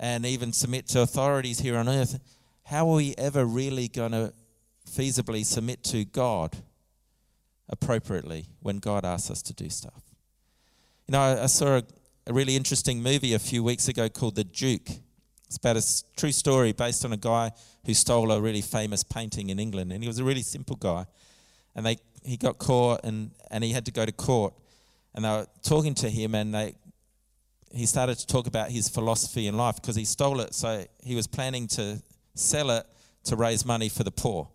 and 0.00 0.24
even 0.24 0.52
submit 0.52 0.88
to 0.88 1.02
authorities 1.02 1.60
here 1.60 1.76
on 1.76 1.86
earth, 1.88 2.18
how 2.64 2.88
are 2.88 2.96
we 2.96 3.14
ever 3.18 3.44
really 3.44 3.86
going 3.86 4.12
to 4.12 4.32
feasibly 4.90 5.44
submit 5.44 5.84
to 5.84 6.06
God 6.06 6.56
appropriately 7.68 8.46
when 8.60 8.78
God 8.78 9.04
asks 9.04 9.30
us 9.30 9.42
to 9.42 9.52
do 9.52 9.68
stuff? 9.68 10.02
You 11.06 11.12
know, 11.12 11.20
I, 11.42 11.46
saw 11.46 11.76
a, 11.76 11.82
a 12.26 12.32
really 12.32 12.56
interesting 12.56 13.02
movie 13.02 13.34
a 13.34 13.38
few 13.38 13.62
weeks 13.62 13.88
ago 13.88 14.08
called 14.08 14.36
The 14.36 14.44
Duke. 14.44 14.88
It's 15.46 15.58
about 15.58 15.76
a 15.76 15.84
true 16.16 16.32
story 16.32 16.72
based 16.72 17.04
on 17.04 17.12
a 17.12 17.18
guy 17.18 17.52
who 17.84 17.92
stole 17.92 18.32
a 18.32 18.40
really 18.40 18.62
famous 18.62 19.02
painting 19.02 19.50
in 19.50 19.58
England, 19.58 19.92
and 19.92 20.02
he 20.02 20.08
was 20.08 20.18
a 20.18 20.24
really 20.24 20.42
simple 20.42 20.76
guy. 20.76 21.04
And 21.74 21.84
they, 21.84 21.98
he 22.24 22.38
got 22.38 22.56
caught, 22.58 23.04
and, 23.04 23.32
and 23.50 23.62
he 23.62 23.72
had 23.72 23.84
to 23.84 23.92
go 23.92 24.06
to 24.06 24.12
court. 24.12 24.54
And 25.14 25.24
they 25.24 25.28
were 25.28 25.46
talking 25.62 25.94
to 25.96 26.08
him, 26.08 26.34
and 26.34 26.54
they, 26.54 26.74
he 27.72 27.86
started 27.86 28.18
to 28.18 28.26
talk 28.26 28.46
about 28.46 28.70
his 28.70 28.88
philosophy 28.88 29.46
in 29.46 29.56
life 29.56 29.76
because 29.76 29.96
he 29.96 30.04
stole 30.04 30.40
it. 30.40 30.54
So 30.54 30.84
he 31.02 31.14
was 31.14 31.26
planning 31.26 31.68
to 31.68 32.02
sell 32.34 32.70
it 32.70 32.86
to 33.24 33.36
raise 33.36 33.64
money 33.64 33.88
for 33.88 34.02
the 34.02 34.10
poor. 34.10 34.48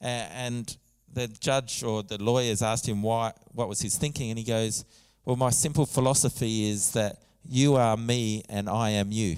And 0.00 0.76
the 1.12 1.28
judge 1.28 1.82
or 1.82 2.02
the 2.02 2.22
lawyers 2.22 2.62
asked 2.62 2.88
him 2.88 3.02
why, 3.02 3.32
what 3.52 3.68
was 3.68 3.80
his 3.80 3.96
thinking, 3.96 4.30
and 4.30 4.38
he 4.38 4.44
goes, 4.44 4.84
"Well, 5.24 5.36
my 5.36 5.50
simple 5.50 5.86
philosophy 5.86 6.68
is 6.68 6.90
that 6.92 7.22
you 7.48 7.76
are 7.76 7.96
me 7.96 8.42
and 8.48 8.68
I 8.68 8.90
am 8.90 9.10
you." 9.12 9.36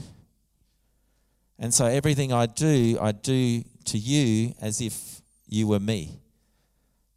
And 1.59 1.73
so 1.73 1.87
everything 1.87 2.33
I 2.33 2.47
do, 2.47 2.99
I 3.01 3.13
do 3.13 3.65
to 3.85 3.99
you 3.99 4.55
as 4.61 4.81
if 4.81 5.23
you 5.49 5.67
were 5.67 5.81
me. 5.81 6.19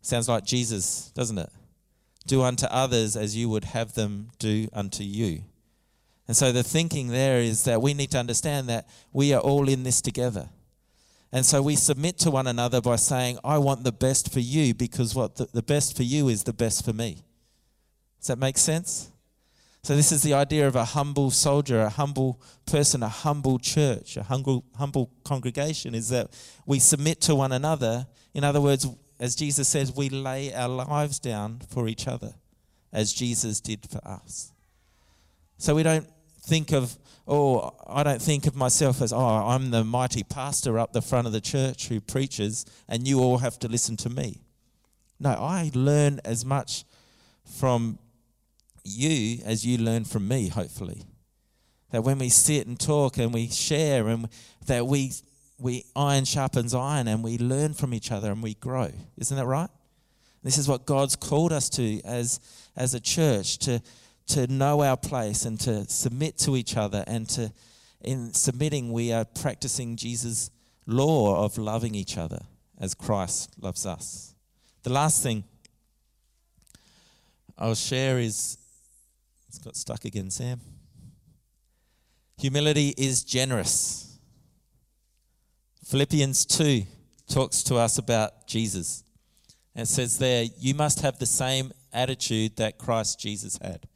Sounds 0.01 0.27
like 0.27 0.45
Jesus, 0.45 1.11
doesn't 1.15 1.37
it? 1.37 1.49
Do 2.27 2.43
unto 2.43 2.65
others 2.67 3.15
as 3.15 3.35
you 3.35 3.49
would 3.49 3.65
have 3.65 3.93
them 3.93 4.31
do 4.39 4.67
unto 4.73 5.03
you. 5.03 5.43
And 6.27 6.35
so 6.35 6.51
the 6.51 6.63
thinking 6.63 7.09
there 7.09 7.39
is 7.39 7.65
that 7.65 7.81
we 7.81 7.93
need 7.93 8.11
to 8.11 8.17
understand 8.17 8.67
that 8.69 8.87
we 9.13 9.33
are 9.33 9.41
all 9.41 9.69
in 9.69 9.83
this 9.83 10.01
together. 10.01 10.49
And 11.31 11.45
so 11.45 11.61
we 11.61 11.75
submit 11.75 12.17
to 12.19 12.31
one 12.31 12.47
another 12.47 12.81
by 12.81 12.95
saying, 12.95 13.39
I 13.43 13.57
want 13.57 13.83
the 13.83 13.91
best 13.91 14.31
for 14.31 14.39
you 14.39 14.73
because 14.73 15.13
what 15.13 15.35
the, 15.35 15.47
the 15.53 15.61
best 15.61 15.95
for 15.95 16.03
you 16.03 16.29
is 16.29 16.43
the 16.43 16.53
best 16.53 16.85
for 16.85 16.93
me. 16.93 17.23
Does 18.19 18.27
that 18.27 18.39
make 18.39 18.57
sense? 18.57 19.11
So, 19.85 19.95
this 19.95 20.11
is 20.11 20.23
the 20.23 20.33
idea 20.33 20.67
of 20.67 20.75
a 20.75 20.83
humble 20.83 21.29
soldier, 21.29 21.81
a 21.81 21.89
humble 21.89 22.41
person, 22.65 23.03
a 23.03 23.07
humble 23.07 23.59
church, 23.59 24.17
a 24.17 24.23
humble, 24.23 24.65
humble 24.75 25.11
congregation 25.23 25.93
is 25.93 26.09
that 26.09 26.31
we 26.65 26.79
submit 26.79 27.21
to 27.21 27.35
one 27.35 27.51
another. 27.51 28.07
In 28.33 28.43
other 28.43 28.59
words, 28.59 28.87
as 29.19 29.35
Jesus 29.35 29.67
says, 29.67 29.95
we 29.95 30.09
lay 30.09 30.51
our 30.55 30.67
lives 30.67 31.19
down 31.19 31.61
for 31.69 31.87
each 31.87 32.07
other, 32.07 32.33
as 32.91 33.13
Jesus 33.13 33.61
did 33.61 33.87
for 33.87 33.99
us. 34.07 34.53
So, 35.59 35.75
we 35.75 35.83
don't 35.83 36.09
think 36.45 36.71
of, 36.71 36.97
oh, 37.27 37.73
I 37.87 38.03
don't 38.03 38.21
think 38.21 38.47
of 38.47 38.55
myself 38.55 39.01
as, 39.01 39.11
oh, 39.11 39.19
I'm 39.19 39.71
the 39.71 39.83
mighty 39.83 40.23
pastor 40.23 40.79
up 40.79 40.93
the 40.93 41.01
front 41.01 41.27
of 41.27 41.33
the 41.33 41.41
church 41.41 41.87
who 41.87 41.99
preaches, 41.99 42.65
and 42.87 43.07
you 43.07 43.19
all 43.19 43.39
have 43.39 43.59
to 43.59 43.67
listen 43.67 43.97
to 43.97 44.09
me. 44.09 44.41
No, 45.19 45.31
I 45.31 45.71
learn 45.73 46.19
as 46.25 46.45
much 46.45 46.83
from 47.45 47.99
you 48.83 49.39
as 49.45 49.65
you 49.65 49.77
learn 49.77 50.05
from 50.05 50.27
me, 50.27 50.49
hopefully. 50.49 51.03
That 51.91 52.03
when 52.03 52.19
we 52.19 52.29
sit 52.29 52.67
and 52.67 52.79
talk 52.79 53.17
and 53.17 53.33
we 53.33 53.47
share 53.47 54.07
and 54.07 54.27
that 54.67 54.85
we 54.85 55.13
we 55.57 55.85
iron 55.95 56.25
sharpens 56.25 56.73
iron 56.73 57.07
and 57.07 57.23
we 57.23 57.37
learn 57.37 57.73
from 57.73 57.93
each 57.93 58.11
other 58.11 58.31
and 58.31 58.43
we 58.43 58.55
grow. 58.55 58.91
Isn't 59.17 59.37
that 59.37 59.45
right? 59.45 59.69
This 60.43 60.57
is 60.57 60.67
what 60.67 60.85
God's 60.85 61.15
called 61.15 61.53
us 61.53 61.69
to 61.69 62.01
as 62.03 62.39
as 62.75 62.93
a 62.93 62.99
church 62.99 63.57
to 63.59 63.81
to 64.27 64.47
know 64.47 64.81
our 64.81 64.97
place 64.97 65.45
and 65.45 65.59
to 65.61 65.85
submit 65.85 66.37
to 66.39 66.55
each 66.55 66.77
other 66.77 67.03
and 67.07 67.29
to 67.29 67.51
in 68.01 68.33
submitting 68.33 68.91
we 68.91 69.11
are 69.11 69.25
practicing 69.25 69.95
Jesus 69.95 70.51
law 70.85 71.43
of 71.43 71.57
loving 71.57 71.95
each 71.95 72.17
other 72.17 72.43
as 72.79 72.93
Christ 72.93 73.51
loves 73.59 73.85
us. 73.85 74.35
The 74.83 74.91
last 74.91 75.23
thing 75.23 75.43
I'll 77.57 77.75
share 77.75 78.19
is 78.19 78.57
it's 79.47 79.57
got 79.57 79.75
stuck 79.75 80.05
again, 80.05 80.29
Sam. 80.29 80.59
Humility 82.37 82.93
is 82.97 83.23
generous. 83.23 84.19
Philippians 85.85 86.45
2 86.45 86.83
talks 87.29 87.63
to 87.63 87.75
us 87.75 87.97
about 87.97 88.47
Jesus. 88.47 89.03
And 89.73 89.83
it 89.83 89.87
says 89.87 90.17
there, 90.17 90.45
You 90.59 90.73
must 90.73 91.01
have 91.01 91.17
the 91.17 91.25
same 91.25 91.71
attitude 91.93 92.57
that 92.57 92.77
Christ 92.77 93.19
Jesus 93.19 93.57
had. 93.61 93.87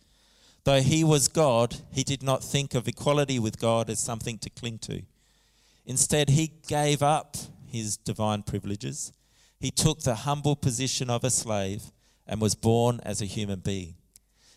Though 0.63 0.81
he 0.81 1.03
was 1.03 1.27
God, 1.27 1.77
he 1.91 2.03
did 2.03 2.21
not 2.21 2.43
think 2.43 2.75
of 2.75 2.87
equality 2.87 3.39
with 3.39 3.59
God 3.59 3.89
as 3.89 3.99
something 3.99 4.37
to 4.39 4.49
cling 4.49 4.77
to. 4.79 5.03
Instead, 5.85 6.29
he 6.29 6.51
gave 6.67 7.01
up 7.01 7.37
his 7.67 7.97
divine 7.97 8.43
privileges. 8.43 9.11
He 9.59 9.71
took 9.71 10.01
the 10.01 10.15
humble 10.15 10.55
position 10.55 11.09
of 11.09 11.23
a 11.23 11.29
slave 11.29 11.91
and 12.27 12.39
was 12.39 12.55
born 12.55 12.99
as 13.03 13.21
a 13.21 13.25
human 13.25 13.59
being. 13.59 13.95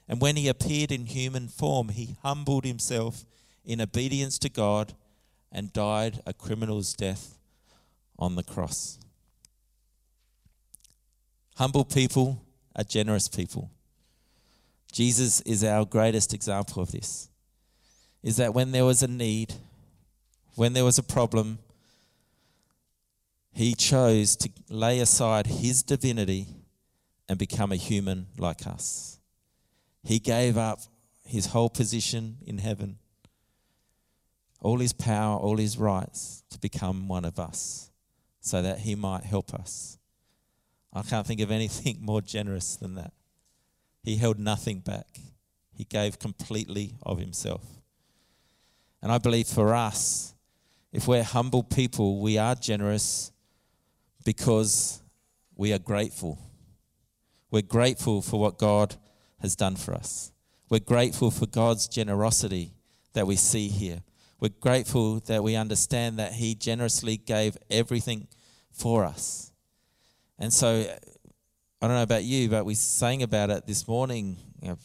And 0.09 0.21
when 0.21 0.37
he 0.37 0.49
appeared 0.49 0.93
in 0.93 1.07
human 1.07 1.49
form, 1.49 1.88
he 1.88 2.17
humbled 2.23 2.65
himself 2.65 3.25
in 3.65 3.81
obedience 3.81 4.38
to 4.41 4.49
God 4.49 4.95
and 5.51 5.73
died 5.73 6.21
a 6.27 6.33
criminal's 6.33 6.93
death 6.95 7.38
on 8.19 8.35
the 8.35 8.43
cross. 8.43 8.99
Humble 11.57 11.85
people 11.85 12.43
are 12.75 12.85
generous 12.85 13.29
people. 13.29 13.71
Jesus 14.93 15.41
is 15.41 15.65
our 15.65 15.85
greatest 15.87 16.35
example 16.35 16.83
of 16.83 16.93
this. 16.93 17.31
Is 18.23 18.37
that 18.37 18.55
when 18.55 18.71
there 18.71 18.85
was 18.85 19.03
a 19.03 19.09
need, 19.09 19.55
when 20.55 20.75
there 20.75 20.85
was 20.85 20.99
a 20.99 21.03
problem, 21.03 21.59
he 23.53 23.75
chose 23.75 24.37
to 24.37 24.51
lay 24.69 25.01
aside 25.01 25.47
his 25.47 25.83
divinity 25.83 26.47
and 27.29 27.39
become 27.39 27.73
a 27.73 27.77
human 27.77 28.27
like 28.39 28.67
us. 28.67 29.19
He 30.05 30.19
gave 30.19 30.59
up 30.59 30.81
his 31.25 31.47
whole 31.47 31.71
position 31.71 32.37
in 32.47 32.59
heaven, 32.59 32.99
all 34.61 34.79
his 34.79 34.93
power, 34.93 35.39
all 35.39 35.57
his 35.57 35.79
rights 35.79 36.45
to 36.51 36.59
become 36.59 37.09
one 37.09 37.25
of 37.25 37.39
us 37.39 37.91
so 38.41 38.61
that 38.61 38.81
he 38.81 38.95
might 38.95 39.25
help 39.25 39.55
us. 39.55 39.99
I 40.93 41.03
can't 41.03 41.27
think 41.27 41.41
of 41.41 41.51
anything 41.51 41.99
more 42.03 42.21
generous 42.21 42.77
than 42.77 42.95
that. 42.97 43.13
He 44.03 44.17
held 44.17 44.38
nothing 44.38 44.81
back, 44.81 45.07
he 45.73 45.85
gave 45.85 46.19
completely 46.19 46.95
of 47.03 47.19
himself. 47.19 47.62
And 49.01 49.11
I 49.11 49.19
believe 49.19 49.49
for 49.49 49.75
us, 49.75 50.35
if 50.93 51.09
we're 51.09 51.25
humble 51.25 51.62
people, 51.62 52.21
we 52.21 52.38
are 52.38 52.55
generous 52.55 53.33
because 54.25 55.03
we 55.57 55.73
are 55.73 55.79
grateful. 55.79 56.38
We're 57.51 57.62
grateful 57.62 58.23
for 58.23 58.38
what 58.41 58.59
God 58.59 58.95
has 59.41 59.57
done 59.57 59.77
for 59.77 59.95
us. 59.95 60.33
We're 60.71 60.79
grateful 60.79 61.31
for 61.31 61.47
God's 61.47 61.88
generosity 61.88 62.73
that 63.12 63.27
we 63.27 63.37
see 63.37 63.69
here. 63.69 64.03
We're 64.41 64.51
grateful 64.61 65.21
that 65.27 65.43
we 65.43 65.55
understand 65.57 66.19
that 66.19 66.33
He 66.33 66.55
generously 66.55 67.17
gave 67.17 67.57
everything 67.71 68.29
for 68.71 69.05
us. 69.05 69.53
And 70.38 70.53
so 70.53 70.87
I 71.83 71.88
don't 71.88 71.97
know 71.97 72.05
about 72.05 72.23
you, 72.23 72.49
but 72.49 72.64
we 72.64 72.77
sang 72.77 73.25
about 73.25 73.51
it 73.51 73.66
this 73.66 73.88
morning 73.88 74.37
you 74.62 74.68
know, 74.68 74.79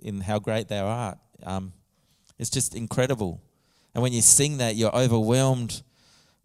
in 0.00 0.20
How 0.20 0.38
Great 0.38 0.68
Thou 0.68 0.86
Art. 0.86 1.18
Um, 1.42 1.72
it's 2.38 2.48
just 2.48 2.76
incredible. 2.76 3.42
And 3.92 4.04
when 4.04 4.12
you 4.12 4.22
sing 4.22 4.58
that, 4.58 4.76
you're 4.76 4.94
overwhelmed 4.94 5.82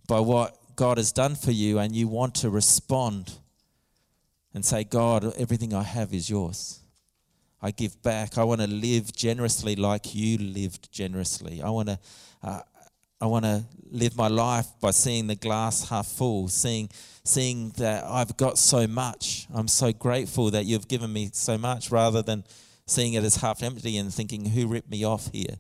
by 0.08 0.20
what 0.20 0.58
God 0.76 0.98
has 0.98 1.12
done 1.12 1.36
for 1.36 1.52
you, 1.52 1.78
and 1.78 1.96
you 1.96 2.08
want 2.08 2.34
to 2.36 2.50
respond 2.50 3.34
and 4.56 4.66
say, 4.66 4.84
God, 4.84 5.32
everything 5.38 5.76
I 5.76 5.84
have 5.84 6.12
is 6.12 6.28
yours. 6.28 6.80
I 7.62 7.70
give 7.70 8.02
back. 8.02 8.40
I 8.40 8.44
want 8.46 8.62
to 8.62 8.68
live 8.68 9.14
generously 9.14 9.76
like 9.76 10.16
you 10.16 10.40
lived 10.40 10.92
generously. 10.92 11.62
I 11.62 11.70
want 11.70 11.90
to, 11.90 12.00
uh, 12.42 12.62
I 13.22 13.28
want 13.28 13.46
to 13.46 13.64
live 13.92 14.18
my 14.18 14.28
life 14.28 14.66
by 14.82 14.90
seeing 14.90 15.28
the 15.28 15.36
glass 15.36 15.88
half 15.88 16.08
full, 16.08 16.48
seeing, 16.48 16.90
seeing 17.24 17.70
that 17.78 18.04
I've 18.06 18.38
got 18.38 18.58
so 18.58 18.88
much. 18.88 19.48
I'm 19.54 19.68
so 19.68 19.92
grateful 19.92 20.52
that 20.52 20.66
you've 20.66 20.88
given 20.88 21.12
me 21.12 21.30
so 21.34 21.58
much, 21.58 21.92
rather 21.92 22.22
than 22.22 22.44
seeing 22.86 23.14
it 23.14 23.24
as 23.24 23.38
half 23.38 23.62
empty 23.62 23.98
and 23.98 24.14
thinking, 24.14 24.46
"Who 24.46 24.68
ripped 24.68 24.90
me 24.90 25.04
off 25.04 25.30
here?" 25.32 25.60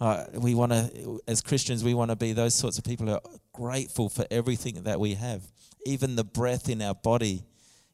Uh, 0.00 0.24
we 0.34 0.54
want 0.54 0.72
to, 0.72 1.20
as 1.28 1.40
Christians, 1.40 1.84
we 1.84 1.94
want 1.94 2.10
to 2.10 2.16
be 2.16 2.32
those 2.32 2.54
sorts 2.54 2.78
of 2.78 2.84
people 2.84 3.06
who 3.06 3.12
are 3.12 3.22
grateful 3.52 4.08
for 4.08 4.26
everything 4.30 4.82
that 4.82 4.98
we 4.98 5.14
have. 5.14 5.42
Even 5.86 6.16
the 6.16 6.24
breath 6.24 6.68
in 6.68 6.82
our 6.82 6.94
body 6.94 7.44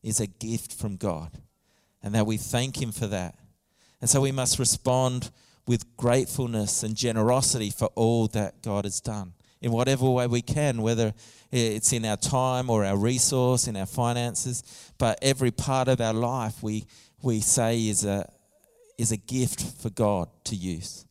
is 0.03 0.21
a 0.21 0.27
gift 0.27 0.73
from 0.73 0.97
God, 0.97 1.39
and 2.03 2.15
that 2.15 2.27
we 2.27 2.37
thank 2.37 2.81
Him 2.81 2.93
for 2.93 3.07
that. 3.09 3.35
And 4.01 4.09
so 4.09 4.21
we 4.21 4.33
must 4.33 4.59
respond 4.59 5.31
with 5.67 5.97
gratefulness 5.97 6.83
and 6.83 6.97
generosity 6.97 7.71
for 7.71 7.89
all 7.95 8.27
that 8.29 8.63
God 8.63 8.85
has 8.85 9.01
done 9.01 9.35
in 9.61 9.73
whatever 9.73 10.09
way 10.09 10.27
we 10.27 10.43
can, 10.43 10.83
whether 10.83 11.13
it's 11.51 11.93
in 11.93 12.05
our 12.05 12.17
time 12.17 12.71
or 12.71 12.85
our 12.85 12.97
resource, 12.97 13.67
in 13.67 13.77
our 13.77 13.87
finances. 13.87 14.93
But 14.99 15.19
every 15.23 15.51
part 15.51 15.89
of 15.89 16.01
our 16.01 16.13
life 16.13 16.63
we, 16.63 16.87
we 17.23 17.41
say 17.41 17.89
is 17.89 18.05
a, 18.05 18.31
is 18.97 19.13
a 19.13 19.17
gift 19.17 19.63
for 19.81 19.91
God 19.91 20.29
to 20.45 20.57
use. 20.57 21.05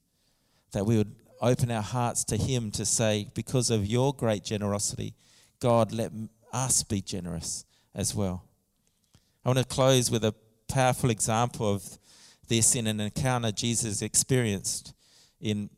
That 0.71 0.86
we 0.86 0.97
would 0.97 1.15
open 1.41 1.71
our 1.71 1.81
hearts 1.81 2.23
to 2.25 2.38
Him 2.38 2.71
to 2.71 2.86
say, 2.86 3.29
because 3.33 3.69
of 3.69 3.86
your 3.86 4.13
great 4.13 4.43
generosity, 4.43 5.13
God, 5.60 5.91
let 5.91 6.12
us 6.53 6.83
be 6.83 7.01
generous 7.01 7.65
as 7.95 8.15
well. 8.15 8.43
I 9.43 9.49
want 9.49 9.60
to 9.60 9.65
close 9.65 10.12
with 10.12 10.23
a 10.23 10.36
powerful 10.67 11.10
example 11.10 11.73
of 11.73 11.97
this 12.47 12.75
in 12.75 12.88
an 12.88 12.99
encounter 12.99 13.51
Jesus 13.51 14.01
experienced 14.01 14.93
in 15.39 15.69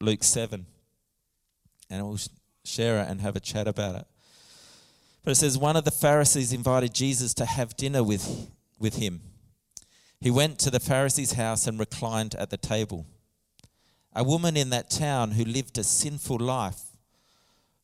Luke 0.00 0.24
7. 0.24 0.66
And 1.90 2.06
we'll 2.06 2.18
share 2.64 3.00
it 3.00 3.08
and 3.08 3.20
have 3.20 3.36
a 3.36 3.40
chat 3.40 3.66
about 3.66 3.96
it. 3.96 4.06
But 5.24 5.32
it 5.32 5.36
says, 5.36 5.58
one 5.58 5.76
of 5.76 5.84
the 5.84 5.90
Pharisees 5.90 6.52
invited 6.52 6.94
Jesus 6.94 7.34
to 7.34 7.44
have 7.44 7.76
dinner 7.76 8.02
with, 8.02 8.50
with 8.78 8.96
him. 8.96 9.20
He 10.20 10.30
went 10.30 10.58
to 10.60 10.70
the 10.70 10.80
Pharisee's 10.80 11.32
house 11.32 11.66
and 11.66 11.78
reclined 11.78 12.34
at 12.34 12.50
the 12.50 12.56
table. 12.56 13.06
A 14.14 14.24
woman 14.24 14.56
in 14.56 14.70
that 14.70 14.90
town 14.90 15.32
who 15.32 15.44
lived 15.44 15.78
a 15.78 15.84
sinful 15.84 16.38
life 16.38 16.80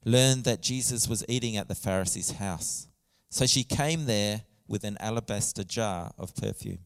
learned 0.04 0.44
that 0.44 0.62
Jesus 0.62 1.08
was 1.08 1.24
eating 1.28 1.56
at 1.56 1.68
the 1.68 1.74
Pharisee's 1.74 2.32
house. 2.32 2.88
So 3.30 3.46
she 3.46 3.64
came 3.64 4.06
there 4.06 4.42
with 4.66 4.84
an 4.84 4.96
alabaster 5.00 5.64
jar 5.64 6.12
of 6.18 6.34
perfume. 6.34 6.80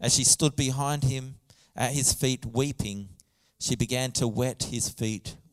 As 0.00 0.14
she 0.14 0.24
stood 0.24 0.56
behind 0.56 1.04
him 1.04 1.36
at 1.76 1.92
his 1.92 2.12
feet 2.12 2.46
weeping, 2.46 3.10
she 3.58 3.76
began 3.76 4.12
to 4.12 4.26
wet 4.26 4.68
his 4.70 4.88
feet 4.88 5.36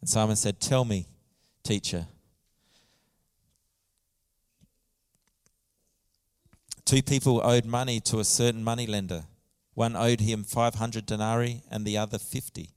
And 0.00 0.08
Simon 0.08 0.36
said, 0.36 0.60
Tell 0.60 0.84
me, 0.84 1.06
teacher. 1.62 2.06
Two 6.84 7.02
people 7.02 7.42
owed 7.44 7.66
money 7.66 8.00
to 8.00 8.18
a 8.18 8.24
certain 8.24 8.64
moneylender. 8.64 9.24
One 9.74 9.94
owed 9.94 10.20
him 10.20 10.42
500 10.42 11.04
denarii 11.04 11.62
and 11.70 11.84
the 11.84 11.98
other 11.98 12.18
50. 12.18 12.70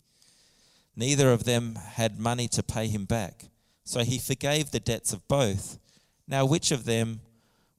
Neither 0.96 1.32
of 1.32 1.46
them 1.46 1.76
had 1.76 2.20
money 2.20 2.48
to 2.50 2.62
pay 2.62 2.88
him 2.88 3.06
back. 3.06 3.46
So 3.86 4.04
he 4.04 4.20
forgave 4.20 4.72
the 4.72 4.80
debts 4.80 5.14
of 5.14 5.28
both. 5.28 5.80
Now, 6.28 6.46
which 6.46 6.72
of 6.72 6.86
them 6.86 7.22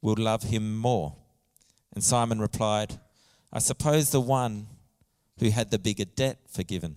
will 0.01 0.17
love 0.19 0.45
him 0.45 0.77
more? 0.77 1.15
And 1.95 2.03
Simon 2.03 2.41
replied, 2.41 2.99
I 3.53 3.59
suppose 3.59 4.11
the 4.11 4.21
one 4.21 4.67
who 5.39 5.51
had 5.51 5.71
the 5.71 5.79
bigger 5.79 6.05
debt 6.05 6.39
forgiven. 6.49 6.97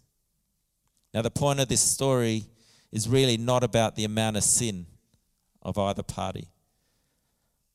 Now, 1.13 1.21
the 1.21 1.31
point 1.31 1.59
of 1.59 1.67
this 1.67 1.81
story 1.81 2.45
is 2.91 3.07
really 3.07 3.37
not 3.37 3.63
about 3.63 3.95
the 3.95 4.05
amount 4.05 4.37
of 4.37 4.43
sin 4.43 4.85
of 5.61 5.77
either 5.77 6.03
party. 6.03 6.47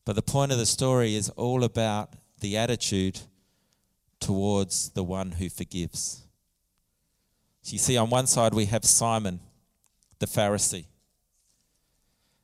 But 0.05 0.17
the 0.17 0.23
point 0.23 0.53
of 0.53 0.59
the 0.59 0.67
story 0.67 1.15
is 1.17 1.29
all 1.31 1.65
about 1.65 2.15
the 2.41 2.57
attitude 2.57 3.21
towards 4.21 4.91
the 4.91 5.03
one 5.03 5.33
who 5.33 5.49
forgives. 5.49 6.23
So 7.63 7.73
you 7.73 7.79
see, 7.79 7.97
on 7.97 8.11
one 8.11 8.27
side, 8.27 8.55
we 8.55 8.67
have 8.67 8.85
Simon, 8.85 9.41
the 10.19 10.27
Pharisee. 10.27 10.87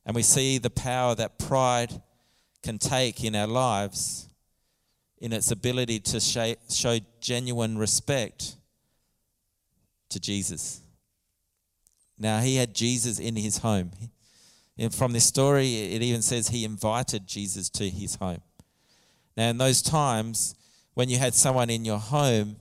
And 0.05 0.17
we 0.17 0.23
see 0.23 0.59
the 0.59 0.71
power 0.71 1.15
that 1.15 1.39
pride 1.39 2.03
can 2.63 2.79
take 2.79 3.23
in 3.23 3.37
our 3.37 3.47
lives 3.47 4.29
in 5.19 5.33
its 5.33 5.53
ability 5.53 6.01
to 6.01 6.21
show 6.21 6.99
genuine 7.21 7.79
respect 7.79 8.57
to 10.09 10.19
Jesus. 10.19 10.82
Now, 12.23 12.41
he 12.41 12.57
had 12.57 12.75
Jesus 12.75 13.19
in 13.19 13.37
his 13.37 13.59
home. 13.59 13.91
And 14.79 14.95
from 14.95 15.13
this 15.13 15.27
story, 15.27 15.75
it 15.75 16.03
even 16.03 16.23
says 16.23 16.49
he 16.49 16.65
invited 16.65 17.27
Jesus 17.27 17.69
to 17.71 17.89
his 17.89 18.15
home. 18.15 18.41
Now, 19.37 19.51
in 19.51 19.59
those 19.59 19.83
times, 19.83 20.55
when 20.95 21.09
you 21.09 21.19
had 21.19 21.35
someone 21.35 21.69
in 21.69 21.85
your 21.85 21.99
home, 21.99 22.57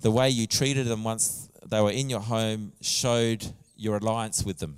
the 0.00 0.10
way 0.10 0.28
you 0.28 0.46
treated 0.46 0.86
them 0.86 1.04
once 1.04 1.48
they 1.66 1.80
were 1.80 1.90
in 1.90 2.10
your 2.10 2.20
home 2.20 2.72
showed 2.80 3.46
your 3.76 3.96
alliance 3.96 4.44
with 4.44 4.58
them. 4.58 4.76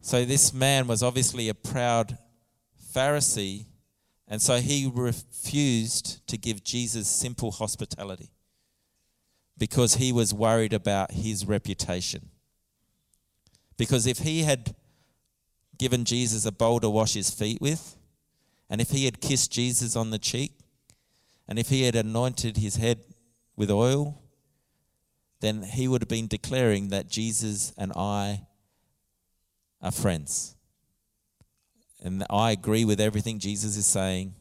So, 0.00 0.24
this 0.24 0.52
man 0.52 0.86
was 0.86 1.02
obviously 1.02 1.48
a 1.48 1.54
proud 1.54 2.18
Pharisee 2.94 3.66
and 4.32 4.40
so 4.40 4.56
he 4.60 4.90
refused 4.90 6.26
to 6.28 6.38
give 6.38 6.64
Jesus 6.64 7.06
simple 7.06 7.50
hospitality 7.50 8.30
because 9.58 9.96
he 9.96 10.10
was 10.10 10.32
worried 10.32 10.72
about 10.72 11.10
his 11.10 11.44
reputation. 11.44 12.30
Because 13.82 14.06
if 14.06 14.18
he 14.18 14.44
had 14.44 14.76
given 15.76 16.04
Jesus 16.04 16.46
a 16.46 16.52
bowl 16.52 16.78
to 16.78 16.88
wash 16.88 17.14
his 17.14 17.30
feet 17.30 17.60
with, 17.60 17.96
And 18.70 18.80
if 18.80 18.90
he 18.90 19.06
had 19.06 19.20
kissed 19.20 19.50
Jesus 19.50 19.96
on 19.96 20.10
the 20.10 20.20
cheek, 20.20 20.52
and 21.48 21.58
if 21.58 21.68
he 21.68 21.82
had 21.82 21.96
anointed 21.96 22.58
his 22.58 22.76
head 22.76 23.00
with 23.56 23.72
oil, 23.72 24.22
then 25.40 25.64
he 25.64 25.88
would 25.88 26.00
have 26.00 26.08
been 26.08 26.28
declaring 26.28 26.90
that 26.90 27.08
Jesus 27.08 27.72
and 27.76 27.92
I 27.96 28.46
are 29.80 29.90
friends. 29.90 30.54
And 32.00 32.24
I 32.30 32.52
agree 32.52 32.84
with 32.84 33.00
everything 33.00 33.40
Jesus 33.40 33.76
is 33.76 33.86
saying, 33.86 34.36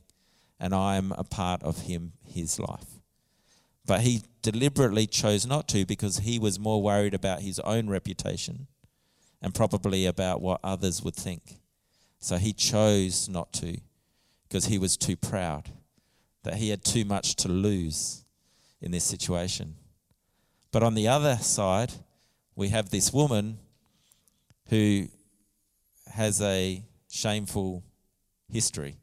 and 0.59 0.71
I 0.75 0.97
am 0.97 1.13
a 1.13 1.23
part 1.23 1.63
of 1.63 1.81
him, 1.87 2.13
his 2.23 2.59
life. 2.59 2.99
But 3.87 4.01
he 4.01 4.21
deliberately 4.43 5.07
chose 5.07 5.47
not 5.47 5.67
to 5.69 5.83
because 5.83 6.19
he 6.19 6.37
was 6.37 6.59
more 6.59 6.79
worried 6.79 7.15
about 7.15 7.41
his 7.41 7.59
own 7.61 7.89
reputation 7.89 8.67
and 9.41 9.53
probably 9.53 10.05
about 10.05 10.41
what 10.41 10.59
others 10.63 11.01
would 11.03 11.15
think. 11.15 11.59
So 12.19 12.37
he 12.37 12.53
chose 12.53 13.27
not 13.27 13.51
to 13.53 13.79
because 14.47 14.65
he 14.65 14.77
was 14.77 14.97
too 14.97 15.15
proud, 15.15 15.71
that 16.43 16.55
he 16.55 16.69
had 16.69 16.83
too 16.83 17.05
much 17.05 17.35
to 17.37 17.47
lose 17.47 18.25
in 18.81 18.91
this 18.91 19.03
situation. 19.03 19.75
But 20.71 20.83
on 20.83 20.93
the 20.93 21.07
other 21.07 21.37
side, 21.37 21.93
we 22.55 22.69
have 22.69 22.89
this 22.89 23.13
woman 23.13 23.59
who 24.69 25.07
has 26.13 26.41
a 26.41 26.83
shameful 27.09 27.83
history. 28.51 28.97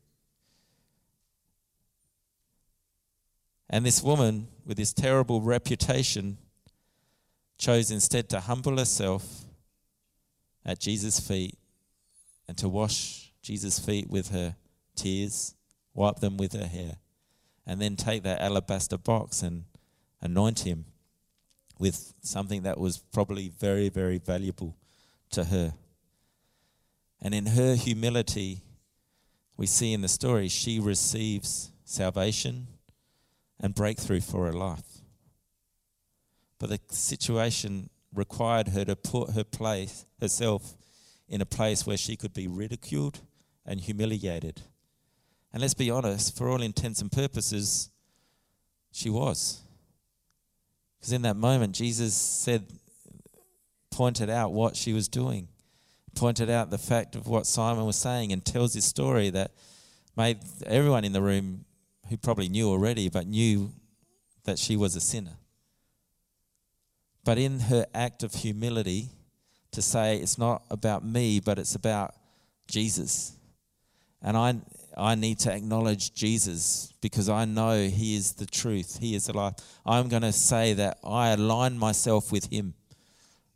And 3.71 3.85
this 3.85 4.03
woman, 4.03 4.49
with 4.65 4.77
this 4.77 4.93
terrible 4.93 5.41
reputation, 5.41 6.39
chose 7.59 7.91
instead 7.91 8.29
to 8.31 8.41
humble 8.41 8.79
herself 8.79 9.45
at 10.65 10.81
Jesus' 10.81 11.21
feet 11.21 11.59
and 12.47 12.57
to 12.59 12.69
wash 12.69 13.33
Jesus' 13.43 13.79
feet 13.79 14.09
with 14.09 14.31
her 14.31 14.57
tears, 14.97 15.55
wipe 15.95 16.21
them 16.21 16.37
with 16.37 16.53
her 16.53 16.67
hair, 16.67 16.97
and 17.67 17.81
then 17.81 17.97
take 17.97 18.23
that 18.23 18.41
alabaster 18.41 18.99
box 18.99 19.43
and 19.43 19.65
anoint 20.21 20.61
him 20.61 20.87
with 21.79 22.15
something 22.23 22.63
that 22.63 22.79
was 22.79 22.99
probably 22.99 23.49
very, 23.49 23.89
very 23.89 24.19
valuable 24.19 24.77
to 25.31 25.45
her. 25.45 25.75
And 27.21 27.35
in 27.35 27.47
her 27.47 27.75
humility, 27.75 28.63
we 29.57 29.67
see 29.67 29.93
in 29.93 30.01
the 30.01 30.09
story, 30.09 30.49
she 30.49 30.81
receives 30.81 31.71
salvation 31.85 32.69
and 33.61 33.75
breakthrough 33.75 34.21
for 34.21 34.47
her 34.47 34.53
life. 34.53 35.03
But 36.59 36.71
the 36.71 36.81
situation 36.91 37.91
required 38.15 38.69
her 38.69 38.85
to 38.85 38.97
put 38.97 39.31
her 39.31 39.45
place 39.45 40.07
herself 40.21 40.75
in 41.29 41.41
a 41.41 41.47
place 41.47 41.87
where 41.87 41.97
she 41.97 42.17
could 42.17 42.33
be 42.33 42.49
ridiculed 42.49 43.21
and 43.67 43.81
humiliated. 43.81 44.63
And 45.53 45.61
let's 45.61 45.75
be 45.75 45.91
honest, 45.91 46.37
for 46.37 46.49
all 46.49 46.63
intents 46.63 47.01
and 47.01 47.13
purposes, 47.13 47.91
she 48.93 49.11
was. 49.11 49.63
Because 50.99 51.13
in 51.13 51.23
that 51.23 51.37
moment, 51.37 51.75
Jesus 51.75 52.15
said, 52.15 52.67
pointed 53.91 54.31
out 54.31 54.53
what 54.53 54.77
she 54.77 54.93
was 54.93 55.09
doing, 55.09 55.49
pointed 56.15 56.51
out 56.51 56.71
the 56.71 56.79
fact 56.79 57.15
of 57.15 57.27
what 57.27 57.47
Simon 57.47 57.85
was 57.85 57.97
saying, 57.97 58.33
and 58.33 58.45
tells 58.45 58.75
this 58.75 58.85
story 58.85 59.31
that 59.31 59.53
made 60.17 60.39
everyone 60.67 61.05
in 61.05 61.13
the 61.13 61.23
room 61.23 61.65
who 62.09 62.17
probably 62.17 62.49
knew 62.49 62.69
already, 62.69 63.09
but 63.09 63.27
knew 63.27 63.71
that 64.45 64.59
she 64.59 64.77
was 64.77 64.97
a 64.97 65.01
sinner. 65.01 65.37
But 67.29 67.37
in 67.37 67.61
her 67.61 67.85
act 67.93 68.23
of 68.23 68.33
humility, 68.33 69.11
to 69.73 69.83
say 69.83 70.17
it's 70.17 70.39
not 70.39 70.63
about 70.71 71.05
me, 71.05 71.41
but 71.41 71.59
it's 71.59 71.75
about 71.75 72.15
Jesus. 72.69 73.37
And 74.23 74.35
I, 74.35 74.55
I 74.97 75.15
need 75.15 75.39
to 75.41 75.53
acknowledge 75.53 76.15
Jesus 76.15 76.91
because 77.03 77.29
I 77.29 77.45
know 77.45 77.87
He 77.87 78.17
is 78.17 78.33
the 78.33 78.47
truth, 78.47 79.01
He 79.01 79.15
is 79.15 79.27
the 79.27 79.37
life. 79.37 79.57
I'm 79.85 80.09
going 80.09 80.23
to 80.23 80.33
say 80.33 80.73
that 80.73 81.01
I 81.05 81.33
align 81.33 81.77
myself 81.77 82.33
with 82.33 82.51
Him 82.51 82.73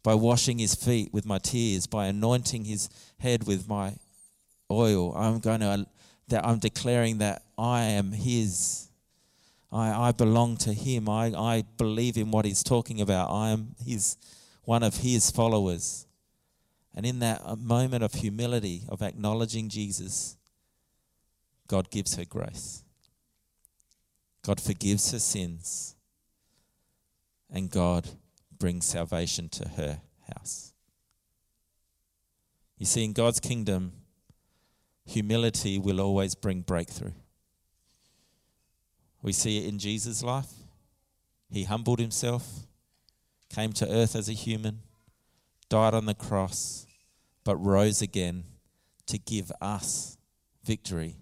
by 0.02 0.16
washing 0.16 0.58
His 0.58 0.74
feet 0.74 1.08
with 1.14 1.24
my 1.24 1.38
tears, 1.38 1.86
by 1.86 2.08
anointing 2.08 2.66
His 2.66 2.90
head 3.20 3.46
with 3.46 3.70
my 3.70 3.94
oil. 4.70 5.14
I'm 5.16 5.38
going 5.38 5.60
to 5.60 5.86
that 6.28 6.44
I'm 6.46 6.58
declaring 6.58 7.16
that 7.18 7.42
I 7.56 7.84
am 7.84 8.12
His. 8.12 8.90
I, 9.72 10.08
I 10.08 10.12
belong 10.12 10.56
to 10.58 10.72
Him. 10.72 11.08
I, 11.08 11.32
I 11.34 11.64
believe 11.78 12.16
in 12.16 12.30
what 12.30 12.44
He's 12.44 12.62
talking 12.62 13.00
about. 13.00 13.30
I 13.30 13.50
am 13.50 13.74
His 13.84 14.16
one 14.64 14.82
of 14.82 14.98
His 14.98 15.30
followers. 15.30 16.06
And 16.94 17.06
in 17.06 17.20
that 17.20 17.40
uh, 17.44 17.56
moment 17.56 18.04
of 18.04 18.12
humility, 18.12 18.82
of 18.88 19.00
acknowledging 19.00 19.68
Jesus, 19.68 20.36
God 21.66 21.90
gives 21.90 22.16
her 22.16 22.24
grace. 22.26 22.84
God 24.42 24.60
forgives 24.60 25.10
her 25.12 25.18
sins. 25.18 25.96
And 27.50 27.70
God 27.70 28.08
brings 28.58 28.86
salvation 28.86 29.48
to 29.50 29.68
her 29.68 30.00
house. 30.34 30.74
You 32.76 32.86
see, 32.86 33.04
in 33.04 33.12
God's 33.12 33.40
kingdom, 33.40 33.92
humility 35.04 35.78
will 35.78 36.00
always 36.00 36.34
bring 36.34 36.60
breakthrough. 36.60 37.12
We 39.22 39.32
see 39.32 39.58
it 39.58 39.68
in 39.68 39.78
Jesus' 39.78 40.22
life. 40.22 40.50
He 41.50 41.64
humbled 41.64 42.00
himself, 42.00 42.66
came 43.48 43.72
to 43.74 43.88
earth 43.88 44.16
as 44.16 44.28
a 44.28 44.32
human, 44.32 44.80
died 45.68 45.94
on 45.94 46.06
the 46.06 46.14
cross, 46.14 46.86
but 47.44 47.56
rose 47.56 48.02
again 48.02 48.44
to 49.06 49.18
give 49.18 49.52
us 49.60 50.16
victory 50.64 51.16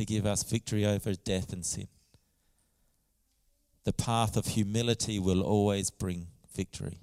to 0.00 0.06
give 0.06 0.24
us 0.24 0.42
victory 0.42 0.86
over 0.86 1.12
death 1.12 1.52
and 1.52 1.64
sin. 1.64 1.86
The 3.84 3.92
path 3.92 4.34
of 4.34 4.46
humility 4.46 5.18
will 5.18 5.42
always 5.42 5.90
bring 5.90 6.28
victory. 6.56 7.00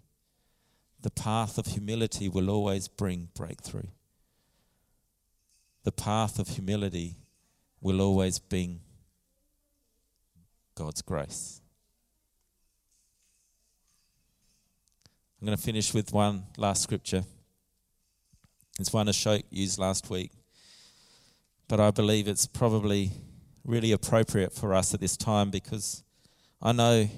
The 1.01 1.11
path 1.11 1.59
of 1.59 1.67
humility 1.67 2.27
will 2.27 2.49
always 2.49 2.87
bring 2.87 3.29
breakthrough. 3.35 3.89
The 5.83 5.91
path 5.91 6.39
of 6.39 6.47
humility 6.47 7.17
will 7.81 8.01
always 8.01 8.39
bring 8.39 8.79
God's 10.77 11.01
grace. 11.01 11.61
I'm 15.41 15.45
going 15.45 15.57
to 15.57 15.63
finish 15.63 15.93
with 15.93 16.13
one 16.13 16.43
last 16.57 16.81
scripture. 16.83 17.23
It's 18.79 18.93
one 18.93 19.07
Ashok 19.07 19.43
used 19.49 19.77
last 19.77 20.09
week 20.09 20.31
but 21.67 21.79
I 21.79 21.91
believe 21.91 22.27
it's 22.27 22.45
probably 22.45 23.11
really 23.65 23.91
appropriate 23.91 24.53
for 24.53 24.73
us 24.73 24.93
at 24.93 24.99
this 24.99 25.17
time 25.17 25.49
because 25.49 26.03
I 26.61 26.71
know 26.71 27.09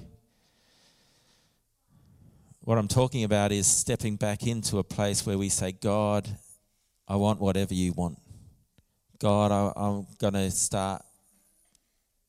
what 2.62 2.76
I'm 2.76 2.88
talking 2.88 3.24
about 3.24 3.52
is 3.52 3.66
stepping 3.66 4.16
back 4.16 4.46
into 4.46 4.78
a 4.78 4.84
place 4.84 5.24
where 5.24 5.38
we 5.38 5.48
say, 5.48 5.72
God, 5.72 6.28
I 7.06 7.16
want 7.16 7.40
whatever 7.40 7.74
you 7.74 7.92
want. 7.92 8.18
God, 9.18 9.52
I, 9.52 9.72
am 9.88 10.06
going 10.18 10.34
to 10.34 10.50
start 10.50 11.02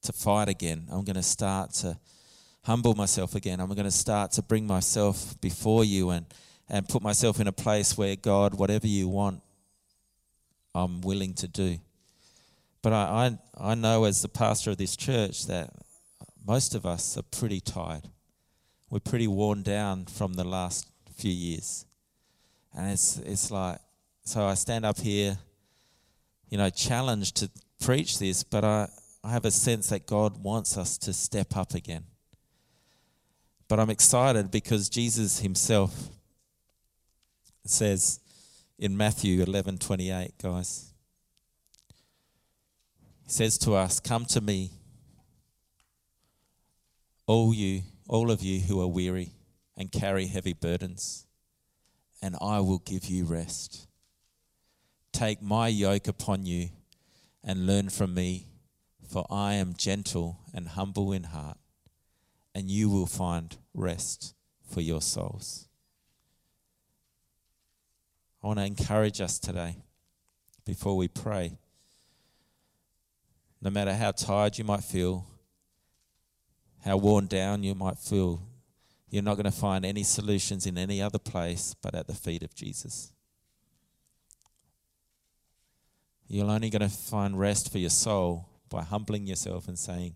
to 0.04 0.14
fight 0.14 0.50
again. 0.50 0.88
I'm 0.92 1.04
going 1.04 1.16
to 1.16 1.24
start 1.24 1.72
to 1.76 1.98
humble 2.64 2.94
myself 2.96 3.36
again. 3.36 3.60
I'm 3.60 3.70
going 3.70 3.84
to 3.84 3.92
start 3.92 4.32
to 4.34 4.42
bring 4.42 4.68
myself 4.68 5.40
before 5.42 5.84
you 5.84 6.12
and, 6.12 6.26
and 6.70 6.88
put 6.88 7.02
myself 7.02 7.40
in 7.40 7.48
a 7.48 7.52
place 7.52 7.98
where, 7.98 8.16
God, 8.16 8.56
whatever 8.56 8.88
you 8.88 9.08
want, 9.08 9.42
I'm 10.74 11.02
willing 11.02 11.34
to 11.36 11.48
do. 11.48 11.78
But 12.82 12.94
I, 12.94 13.38
I, 13.60 13.72
I 13.72 13.76
know 13.76 14.06
as 14.06 14.22
the 14.22 14.30
pastor 14.30 14.72
of 14.72 14.78
this 14.78 14.96
church 14.96 15.46
that 15.48 15.72
most 16.46 16.74
of 16.74 16.86
us 16.86 17.18
are 17.18 17.24
pretty 17.24 17.60
tired. 17.60 18.08
We're 18.90 19.00
pretty 19.00 19.28
worn 19.28 19.64
down 19.64 20.06
from 20.06 20.34
the 20.34 20.44
last 20.44 20.88
few 21.16 21.32
years. 21.32 21.86
And 22.76 22.92
it's, 22.92 23.18
it's 23.18 23.52
like, 23.52 23.78
so 24.24 24.46
I 24.46 24.56
stand 24.56 24.86
up 24.86 25.00
here, 25.00 25.38
you 26.50 26.58
know, 26.58 26.70
challenged 26.70 27.38
to 27.38 27.50
preach 27.80 28.20
this, 28.20 28.44
but 28.44 28.64
I, 28.64 28.90
I 29.24 29.32
have 29.32 29.46
a 29.46 29.52
sense 29.52 29.90
that 29.90 30.08
God 30.08 30.44
wants 30.44 30.78
us 30.78 30.98
to 31.00 31.14
step 31.14 31.56
up 31.56 31.74
again. 31.74 32.06
But 33.68 33.80
I'm 33.80 33.90
excited 33.90 34.52
because 34.52 34.90
Jesus 34.90 35.40
himself 35.40 36.10
says 37.66 38.20
in 38.78 38.98
Matthew 38.98 39.42
11 39.44 39.78
28, 39.78 40.34
guys, 40.42 40.92
He 43.24 43.30
says 43.30 43.58
to 43.60 43.76
us, 43.76 44.00
Come 44.00 44.26
to 44.26 44.42
me, 44.42 44.72
all 47.28 47.54
you, 47.54 47.84
all 48.08 48.32
of 48.32 48.42
you 48.42 48.60
who 48.60 48.82
are 48.82 48.88
weary 48.88 49.30
and 49.78 49.92
carry 49.92 50.26
heavy 50.26 50.54
burdens, 50.54 51.26
and 52.22 52.36
I 52.42 52.60
will 52.60 52.80
give 52.80 53.06
you 53.06 53.26
rest. 53.26 53.88
Take 55.14 55.42
my 55.42 55.68
yoke 55.68 56.08
upon 56.08 56.46
you 56.46 56.70
and 57.44 57.68
learn 57.68 57.90
from 57.90 58.14
me, 58.14 58.48
for 59.12 59.26
I 59.30 59.56
am 59.56 59.74
gentle 59.74 60.40
and 60.54 60.70
humble 60.70 61.12
in 61.12 61.24
heart, 61.24 61.58
and 62.56 62.70
you 62.70 62.90
will 62.90 63.06
find 63.06 63.58
rest 63.74 64.34
for 64.64 64.80
your 64.80 65.02
souls. 65.02 65.68
I 68.42 68.48
want 68.48 68.60
to 68.60 68.66
encourage 68.66 69.20
us 69.20 69.38
today 69.38 69.76
before 70.66 70.96
we 70.96 71.10
pray. 71.10 71.58
No 73.62 73.70
matter 73.70 73.94
how 73.94 74.12
tired 74.12 74.58
you 74.58 74.64
might 74.64 74.84
feel, 74.84 75.26
how 76.86 76.96
worn 76.96 77.28
down 77.28 77.64
you 77.64 77.76
might 77.76 77.98
feel, 77.98 78.42
you're 79.10 79.24
not 79.24 79.36
going 79.36 79.44
to 79.44 79.52
find 79.52 79.86
any 79.86 80.04
solutions 80.04 80.66
in 80.66 80.78
any 80.78 81.02
other 81.02 81.20
place 81.20 81.76
but 81.82 81.94
at 81.94 82.08
the 82.08 82.16
feet 82.16 82.44
of 82.44 82.56
Jesus. 82.56 83.12
You're 86.30 86.50
only 86.50 86.70
going 86.70 86.82
to 86.82 86.88
find 86.90 87.38
rest 87.38 87.74
for 87.74 87.78
your 87.78 87.90
soul 87.90 88.48
by 88.72 88.82
humbling 88.82 89.28
yourself 89.28 89.68
and 89.68 89.78
saying, 89.78 90.16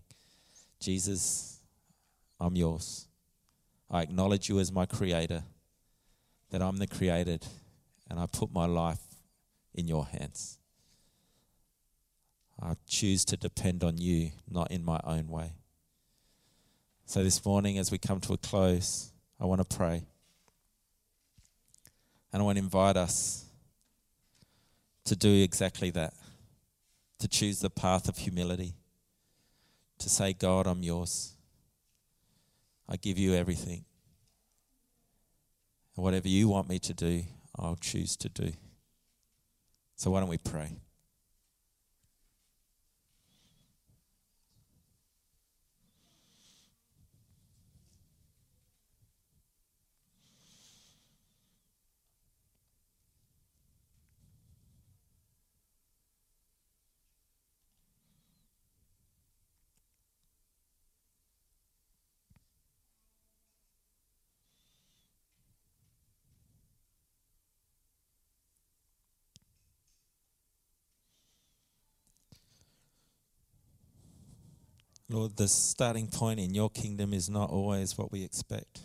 Jesus, 0.80 1.60
I'm 2.40 2.56
yours. 2.56 3.06
I 3.88 4.02
acknowledge 4.02 4.48
you 4.48 4.58
as 4.58 4.72
my 4.72 4.86
creator, 4.86 5.44
that 6.50 6.60
I'm 6.60 6.78
the 6.78 6.88
created, 6.88 7.46
and 8.10 8.18
I 8.18 8.26
put 8.26 8.52
my 8.52 8.66
life 8.66 9.02
in 9.74 9.86
your 9.86 10.06
hands. 10.06 10.58
I 12.60 12.74
choose 12.88 13.24
to 13.26 13.36
depend 13.36 13.84
on 13.84 13.98
you, 13.98 14.30
not 14.50 14.70
in 14.72 14.84
my 14.84 14.98
own 15.04 15.28
way. 15.28 15.52
So 17.04 17.22
this 17.22 17.44
morning, 17.44 17.78
as 17.78 17.92
we 17.92 17.98
come 17.98 18.20
to 18.20 18.32
a 18.32 18.38
close, 18.38 19.12
I 19.38 19.44
want 19.44 19.60
to 19.68 19.76
pray. 19.76 20.02
And 22.32 22.42
I 22.42 22.44
want 22.44 22.56
to 22.56 22.64
invite 22.64 22.96
us 22.96 23.44
to 25.04 25.14
do 25.14 25.42
exactly 25.42 25.90
that 25.90 26.14
to 27.18 27.28
choose 27.28 27.60
the 27.60 27.70
path 27.70 28.08
of 28.08 28.18
humility, 28.18 28.74
to 29.98 30.08
say, 30.08 30.32
God, 30.32 30.66
I'm 30.66 30.82
yours. 30.82 31.34
I 32.88 32.96
give 32.96 33.18
you 33.18 33.34
everything. 33.34 33.84
And 35.96 36.04
whatever 36.04 36.28
you 36.28 36.48
want 36.48 36.68
me 36.68 36.78
to 36.80 36.94
do, 36.94 37.24
I'll 37.58 37.76
choose 37.76 38.16
to 38.16 38.28
do. 38.28 38.52
So 39.96 40.10
why 40.10 40.20
don't 40.20 40.28
we 40.28 40.38
pray? 40.38 40.76
Lord, 75.16 75.38
the 75.38 75.48
starting 75.48 76.08
point 76.08 76.38
in 76.40 76.52
your 76.54 76.68
kingdom 76.68 77.14
is 77.14 77.30
not 77.30 77.48
always 77.48 77.96
what 77.96 78.12
we 78.12 78.22
expect. 78.22 78.80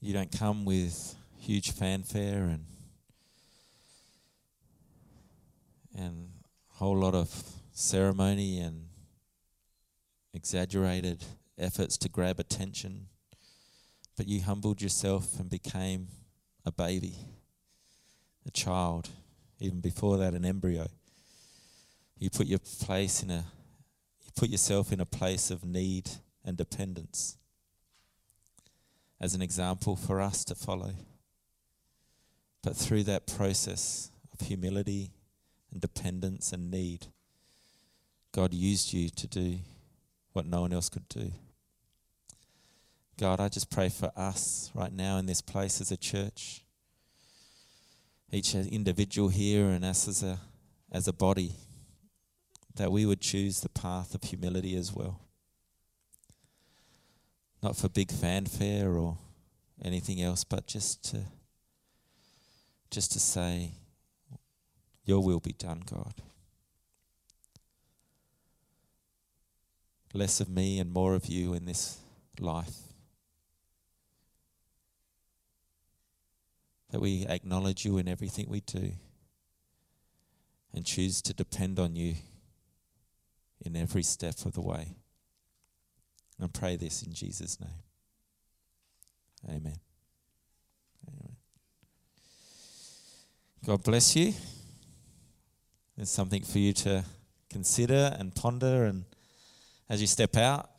You 0.00 0.12
don't 0.12 0.30
come 0.30 0.64
with 0.64 1.16
huge 1.40 1.72
fanfare 1.72 2.44
and 2.44 2.64
and 5.92 6.30
a 6.72 6.74
whole 6.76 6.96
lot 6.96 7.16
of 7.16 7.28
ceremony 7.72 8.60
and 8.60 8.84
exaggerated 10.32 11.24
efforts 11.58 11.98
to 11.98 12.08
grab 12.08 12.38
attention. 12.38 13.06
But 14.16 14.28
you 14.28 14.42
humbled 14.42 14.80
yourself 14.80 15.40
and 15.40 15.50
became 15.50 16.06
a 16.64 16.70
baby, 16.70 17.16
a 18.46 18.52
child, 18.52 19.08
even 19.58 19.80
before 19.80 20.16
that, 20.18 20.34
an 20.34 20.44
embryo. 20.44 20.86
You 22.18 22.30
put 22.30 22.46
your 22.46 22.58
place 22.58 23.22
in 23.22 23.30
a 23.30 23.44
you 24.24 24.32
put 24.34 24.48
yourself 24.48 24.92
in 24.92 25.00
a 25.00 25.06
place 25.06 25.50
of 25.50 25.64
need 25.64 26.10
and 26.44 26.56
dependence 26.56 27.36
as 29.20 29.34
an 29.34 29.42
example 29.42 29.96
for 29.96 30.20
us 30.20 30.44
to 30.44 30.54
follow. 30.54 30.92
But 32.62 32.76
through 32.76 33.04
that 33.04 33.26
process 33.26 34.10
of 34.32 34.46
humility 34.46 35.12
and 35.72 35.80
dependence 35.80 36.52
and 36.52 36.70
need, 36.70 37.06
God 38.32 38.52
used 38.52 38.92
you 38.92 39.08
to 39.10 39.26
do 39.26 39.58
what 40.32 40.46
no 40.46 40.62
one 40.62 40.72
else 40.72 40.88
could 40.88 41.08
do. 41.08 41.32
God, 43.16 43.40
I 43.40 43.48
just 43.48 43.70
pray 43.70 43.88
for 43.88 44.12
us 44.16 44.70
right 44.74 44.92
now 44.92 45.18
in 45.18 45.26
this 45.26 45.40
place 45.40 45.80
as 45.80 45.90
a 45.90 45.96
church, 45.96 46.62
each 48.30 48.54
individual 48.54 49.28
here 49.28 49.66
and 49.66 49.84
us 49.84 50.06
as 50.06 50.22
a, 50.22 50.38
as 50.92 51.08
a 51.08 51.12
body 51.12 51.52
that 52.78 52.92
we 52.92 53.04
would 53.04 53.20
choose 53.20 53.60
the 53.60 53.68
path 53.68 54.14
of 54.14 54.22
humility 54.22 54.76
as 54.76 54.92
well. 54.92 55.20
Not 57.60 57.76
for 57.76 57.88
big 57.88 58.12
fanfare 58.12 58.92
or 58.92 59.18
anything 59.82 60.22
else, 60.22 60.44
but 60.44 60.68
just 60.68 61.02
to 61.10 61.24
just 62.90 63.12
to 63.12 63.20
say, 63.20 63.72
Your 65.04 65.22
will 65.22 65.40
be 65.40 65.52
done, 65.52 65.82
God. 65.90 66.14
Less 70.14 70.40
of 70.40 70.48
me 70.48 70.78
and 70.78 70.90
more 70.92 71.14
of 71.14 71.26
you 71.26 71.54
in 71.54 71.66
this 71.66 71.98
life. 72.38 72.76
That 76.90 77.00
we 77.00 77.26
acknowledge 77.26 77.84
you 77.84 77.98
in 77.98 78.08
everything 78.08 78.46
we 78.48 78.60
do 78.60 78.92
and 80.72 80.86
choose 80.86 81.20
to 81.22 81.34
depend 81.34 81.78
on 81.78 81.96
you 81.96 82.14
in 83.64 83.76
every 83.76 84.02
step 84.02 84.34
of 84.44 84.52
the 84.54 84.60
way. 84.60 84.94
I 86.42 86.46
pray 86.46 86.76
this 86.76 87.02
in 87.02 87.12
Jesus' 87.12 87.60
name. 87.60 87.70
Amen. 89.48 89.78
Amen. 91.08 91.36
God 93.66 93.82
bless 93.82 94.14
you. 94.14 94.32
There's 95.96 96.10
something 96.10 96.42
for 96.42 96.58
you 96.58 96.72
to 96.74 97.04
consider 97.50 98.14
and 98.18 98.34
ponder, 98.34 98.84
and 98.84 99.04
as 99.88 100.00
you 100.00 100.06
step 100.06 100.36
out 100.36 100.70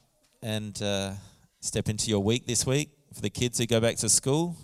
and 0.42 0.82
uh, 0.82 1.12
step 1.60 1.90
into 1.90 2.10
your 2.10 2.24
week 2.24 2.46
this 2.48 2.66
week, 2.66 2.90
for 3.14 3.22
the 3.22 3.30
kids 3.30 3.58
who 3.58 3.66
go 3.66 3.82
back 3.82 3.98
to 3.98 4.08
school, 4.08 4.56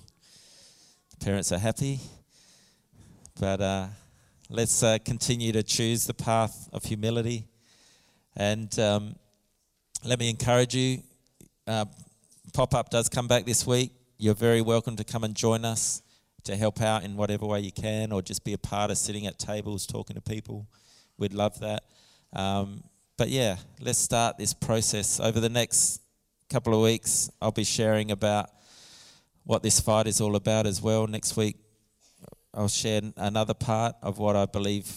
parents 1.20 1.52
are 1.52 1.58
happy. 1.58 2.00
But 3.38 3.60
uh, 3.60 3.88
let's 4.50 4.82
uh, 4.82 4.98
continue 5.04 5.52
to 5.52 5.64
choose 5.64 6.06
the 6.06 6.14
path 6.14 6.70
of 6.72 6.86
humility 6.86 7.48
and 8.36 8.78
um, 8.80 9.16
let 10.04 10.20
me 10.20 10.30
encourage 10.30 10.76
you 10.76 11.02
uh, 11.68 11.86
pop 12.54 12.74
up 12.74 12.90
does 12.90 13.10
come 13.10 13.28
back 13.28 13.46
this 13.46 13.66
week. 13.66 13.92
You're 14.18 14.36
very 14.36 14.62
welcome 14.62 14.96
to 14.98 15.04
come 15.04 15.24
and 15.24 15.36
join 15.36 15.66
us 15.66 16.02
to 16.44 16.56
help 16.56 16.80
out 16.80 17.04
in 17.04 17.18
whatever 17.18 17.46
way 17.46 17.60
you 17.60 17.72
can, 17.72 18.12
or 18.12 18.22
just 18.22 18.44
be 18.44 18.54
a 18.54 18.58
part 18.58 18.92
of 18.92 18.98
sitting 18.98 19.26
at 19.26 19.40
tables 19.40 19.88
talking 19.88 20.16
to 20.16 20.22
people. 20.22 20.68
We'd 21.18 21.34
love 21.34 21.60
that. 21.60 21.84
Um, 22.34 22.84
but 23.18 23.30
yeah, 23.30 23.58
let's 23.82 23.98
start 23.98 24.38
this 24.38 24.54
process. 24.54 25.20
Over 25.20 25.40
the 25.40 25.50
next 25.50 26.02
couple 26.50 26.74
of 26.74 26.82
weeks, 26.82 27.30
I'll 27.42 27.52
be 27.52 27.64
sharing 27.64 28.12
about 28.12 28.50
what 29.44 29.64
this 29.64 29.80
fight 29.80 30.08
is 30.08 30.22
all 30.22 30.36
about 30.36 30.68
as 30.68 30.82
well. 30.82 31.08
Next 31.08 31.36
week, 31.36 31.58
I'll 32.54 32.68
share 32.68 33.02
another 33.18 33.54
part 33.54 33.96
of 34.02 34.20
what 34.20 34.36
I 34.36 34.46
believe 34.46 34.90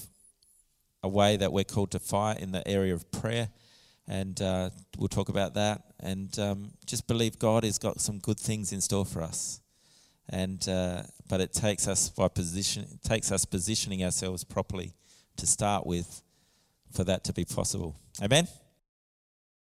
a 1.02 1.08
way 1.08 1.36
that 1.36 1.52
we're 1.52 1.64
called 1.64 1.90
to 1.92 1.98
fight 1.98 2.40
in 2.40 2.52
the 2.52 2.66
area 2.66 2.94
of 2.94 3.10
prayer. 3.10 3.48
And 4.06 4.40
uh, 4.40 4.70
we'll 4.96 5.08
talk 5.08 5.28
about 5.28 5.54
that. 5.54 5.82
And 6.00 6.36
um, 6.38 6.70
just 6.86 7.06
believe 7.06 7.38
God 7.38 7.64
has 7.64 7.78
got 7.78 8.00
some 8.00 8.18
good 8.18 8.38
things 8.38 8.72
in 8.72 8.80
store 8.80 9.04
for 9.04 9.22
us. 9.22 9.60
And 10.30 10.66
uh, 10.68 11.02
but 11.28 11.40
it 11.40 11.52
takes 11.52 11.88
us 11.88 12.10
by 12.10 12.28
position, 12.28 12.86
it 12.92 13.02
takes 13.02 13.32
us 13.32 13.44
positioning 13.44 14.04
ourselves 14.04 14.44
properly 14.44 14.92
to 15.36 15.46
start 15.46 15.86
with, 15.86 16.22
for 16.92 17.04
that 17.04 17.24
to 17.24 17.32
be 17.32 17.44
possible. 17.44 17.96
Amen. 18.22 18.48